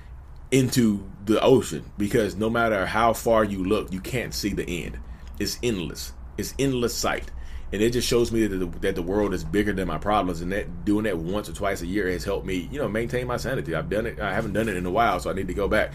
into 0.51 1.09
the 1.25 1.41
ocean 1.41 1.85
because 1.97 2.35
no 2.35 2.49
matter 2.49 2.85
how 2.85 3.13
far 3.13 3.43
you 3.43 3.63
look, 3.63 3.91
you 3.91 4.01
can't 4.01 4.33
see 4.33 4.49
the 4.49 4.67
end. 4.85 4.99
It's 5.39 5.57
endless. 5.63 6.13
It's 6.37 6.53
endless 6.59 6.93
sight 6.93 7.31
and 7.73 7.81
it 7.81 7.91
just 7.91 8.07
shows 8.07 8.31
me 8.31 8.45
that 8.45 8.57
the, 8.57 8.65
that 8.79 8.95
the 8.95 9.01
world 9.01 9.33
is 9.33 9.43
bigger 9.43 9.73
than 9.73 9.87
my 9.87 9.97
problems 9.97 10.41
and 10.41 10.51
that 10.51 10.85
doing 10.85 11.03
that 11.03 11.17
once 11.17 11.47
or 11.49 11.53
twice 11.53 11.81
a 11.81 11.87
year 11.87 12.09
has 12.09 12.23
helped 12.23 12.45
me 12.45 12.67
you 12.71 12.79
know 12.79 12.87
maintain 12.87 13.27
my 13.27 13.37
sanity 13.37 13.75
i've 13.75 13.89
done 13.89 14.05
it 14.05 14.19
i 14.19 14.33
haven't 14.33 14.53
done 14.53 14.69
it 14.69 14.75
in 14.75 14.85
a 14.85 14.91
while 14.91 15.19
so 15.19 15.29
i 15.29 15.33
need 15.33 15.47
to 15.47 15.53
go 15.53 15.67
back 15.67 15.91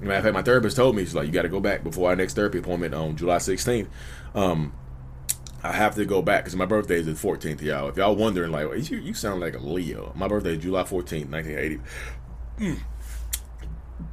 matter 0.00 0.14
of 0.14 0.22
fact 0.22 0.34
my 0.34 0.42
therapist 0.42 0.76
told 0.76 0.94
me 0.94 1.04
she's 1.04 1.14
like 1.14 1.26
you 1.26 1.32
got 1.32 1.42
to 1.42 1.48
go 1.48 1.60
back 1.60 1.82
before 1.82 2.08
our 2.08 2.16
next 2.16 2.34
therapy 2.34 2.58
appointment 2.58 2.94
on 2.94 3.16
july 3.16 3.36
16th 3.36 3.88
um, 4.34 4.72
I 5.62 5.72
have 5.72 5.96
to 5.96 6.04
go 6.04 6.22
back 6.22 6.44
because 6.44 6.54
my 6.54 6.66
birthday 6.66 7.00
is 7.00 7.06
the 7.06 7.12
14th, 7.12 7.60
y'all. 7.62 7.88
If 7.88 7.96
y'all 7.96 8.14
wondering, 8.14 8.52
like, 8.52 8.90
you, 8.90 8.98
you 8.98 9.12
sound 9.12 9.40
like 9.40 9.54
a 9.54 9.58
Leo. 9.58 10.12
My 10.14 10.28
birthday 10.28 10.52
is 10.52 10.62
July 10.62 10.82
14th, 10.82 11.30
1980. 11.30 11.80
Mm. 12.60 12.78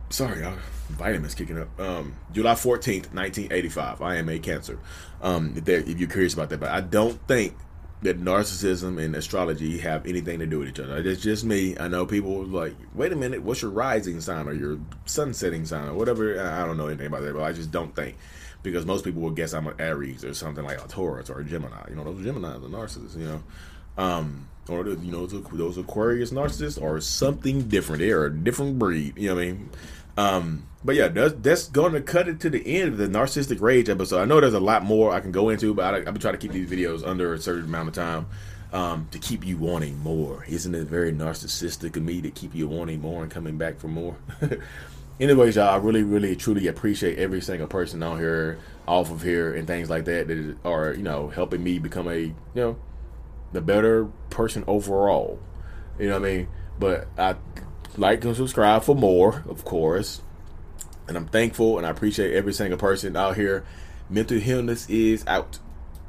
Sorry, 0.10 0.42
y'all 0.42 0.58
vitamins 0.90 1.36
kicking 1.36 1.60
up. 1.60 1.80
Um, 1.80 2.16
July 2.32 2.54
14th, 2.54 3.14
1985. 3.14 4.02
I 4.02 4.16
am 4.16 4.30
a 4.30 4.40
Cancer. 4.40 4.80
Um, 5.22 5.54
if, 5.56 5.68
if, 5.68 6.00
you're 6.00 6.10
curious 6.10 6.34
about 6.34 6.50
that, 6.50 6.60
but 6.60 6.70
I 6.70 6.82
don't 6.82 7.20
think 7.28 7.56
that 8.02 8.22
narcissism 8.22 9.04
and 9.04 9.16
astrology 9.16 9.80
have 9.80 10.06
anything 10.06 10.40
to 10.40 10.46
do 10.46 10.60
with 10.60 10.70
each 10.70 10.80
other. 10.80 10.98
It's 10.98 11.22
just 11.22 11.44
me. 11.44 11.78
I 11.78 11.88
know 11.88 12.06
people 12.06 12.44
like, 12.44 12.76
wait 12.94 13.12
a 13.12 13.16
minute, 13.16 13.42
what's 13.42 13.62
your 13.62 13.72
rising 13.72 14.22
sign 14.22 14.48
or 14.48 14.54
your 14.54 14.80
sunsetting 15.06 15.66
sign 15.66 15.88
or 15.88 15.94
whatever? 15.94 16.40
I 16.40 16.66
don't 16.66 16.78
know 16.78 16.88
anything 16.88 17.08
about 17.08 17.22
that, 17.22 17.34
but 17.34 17.44
I 17.44 17.52
just 17.52 17.72
don't 17.72 17.96
think 17.96 18.18
because 18.62 18.86
most 18.86 19.06
people 19.06 19.22
will 19.22 19.32
guess 19.32 19.54
I'm 19.54 19.68
an 19.68 19.76
Aries 19.80 20.24
or 20.24 20.34
something 20.34 20.64
like 20.64 20.84
a 20.84 20.88
Taurus 20.88 21.30
or 21.30 21.40
a 21.40 21.44
Gemini. 21.44 21.90
You 21.90 21.96
know, 21.96 22.04
those 22.04 22.22
Geminis 22.22 22.64
are 22.64 22.70
narcissists. 22.70 23.18
You 23.18 23.28
know. 23.28 23.44
Um, 23.98 24.50
or 24.70 24.84
the, 24.84 24.92
you 25.04 25.12
know 25.12 25.26
those 25.26 25.78
Aquarius 25.78 26.32
narcissists 26.32 26.82
or 26.82 27.00
something 27.02 27.68
different. 27.68 28.02
They're 28.02 28.26
a 28.26 28.34
different 28.34 28.80
breed. 28.80 29.18
You 29.18 29.30
know 29.30 29.36
what 29.36 29.42
I 29.42 29.46
mean? 29.46 29.70
Um, 30.18 30.68
but 30.84 30.96
yeah, 30.96 31.08
that's, 31.08 31.34
that's 31.40 31.68
going 31.68 31.94
to 31.94 32.02
cut 32.02 32.28
it 32.28 32.40
to 32.42 32.50
the 32.50 32.66
end 32.66 32.94
of 32.94 32.98
the 32.98 33.08
narcissistic 33.08 33.60
rage 33.60 33.90
episode. 33.90 34.22
I 34.22 34.26
know 34.26 34.40
there's 34.40 34.54
a 34.54 34.60
lot 34.60 34.84
more 34.84 35.12
I 35.12 35.20
can 35.20 35.32
go 35.32 35.50
into, 35.50 35.74
but 35.74 35.94
I, 35.94 35.98
I've 35.98 36.06
been 36.06 36.20
trying 36.20 36.36
to 36.36 36.40
keep 36.40 36.52
these 36.52 36.70
videos 36.70 37.06
under 37.06 37.34
a 37.34 37.40
certain 37.40 37.66
amount 37.66 37.90
of 37.90 37.96
time 37.96 38.28
um, 38.72 39.08
to 39.12 39.20
keep 39.20 39.46
you 39.46 39.58
wanting 39.58 39.98
more. 40.00 40.46
Isn't 40.48 40.76
it 40.76 40.88
very 40.88 41.12
narcissistic 41.12 41.96
of 41.96 42.04
me 42.04 42.22
to 42.22 42.32
keep 42.32 42.54
you 42.54 42.68
wanting 42.68 43.02
more 43.02 43.24
and 43.24 43.32
coming 43.32 43.58
back 43.58 43.80
for 43.80 43.88
more? 43.88 44.16
Anyways, 45.20 45.56
y'all, 45.56 45.70
I 45.70 45.78
really, 45.78 46.04
really, 46.04 46.36
truly 46.36 46.68
appreciate 46.68 47.18
every 47.18 47.42
single 47.42 47.68
person 47.68 48.04
on 48.04 48.20
here, 48.20 48.60
off 48.86 49.12
of 49.12 49.22
here, 49.22 49.56
and 49.56 49.66
things 49.66 49.90
like 49.90 50.06
that 50.06 50.28
that 50.28 50.58
are, 50.66 50.94
you 50.94 51.04
know, 51.04 51.30
helping 51.30 51.64
me 51.64 51.80
become 51.80 52.10
a, 52.10 52.18
you 52.18 52.36
know, 52.54 52.76
the 53.56 53.62
better 53.62 54.06
person 54.30 54.64
overall. 54.68 55.40
You 55.98 56.10
know 56.10 56.20
what 56.20 56.30
I 56.30 56.36
mean? 56.36 56.48
But 56.78 57.08
I 57.18 57.36
like 57.98 58.24
and 58.26 58.36
subscribe 58.36 58.84
for 58.84 58.96
more, 58.96 59.44
of 59.48 59.64
course. 59.66 60.22
And 61.08 61.16
I'm 61.16 61.28
thankful 61.28 61.78
and 61.78 61.88
I 61.88 61.90
appreciate 61.90 62.34
every 62.34 62.54
single 62.54 62.78
person 62.78 63.16
out 63.16 63.36
here. 63.36 63.64
Mental 64.10 64.40
Healness 64.40 64.90
is 64.90 65.26
out. 65.26 65.60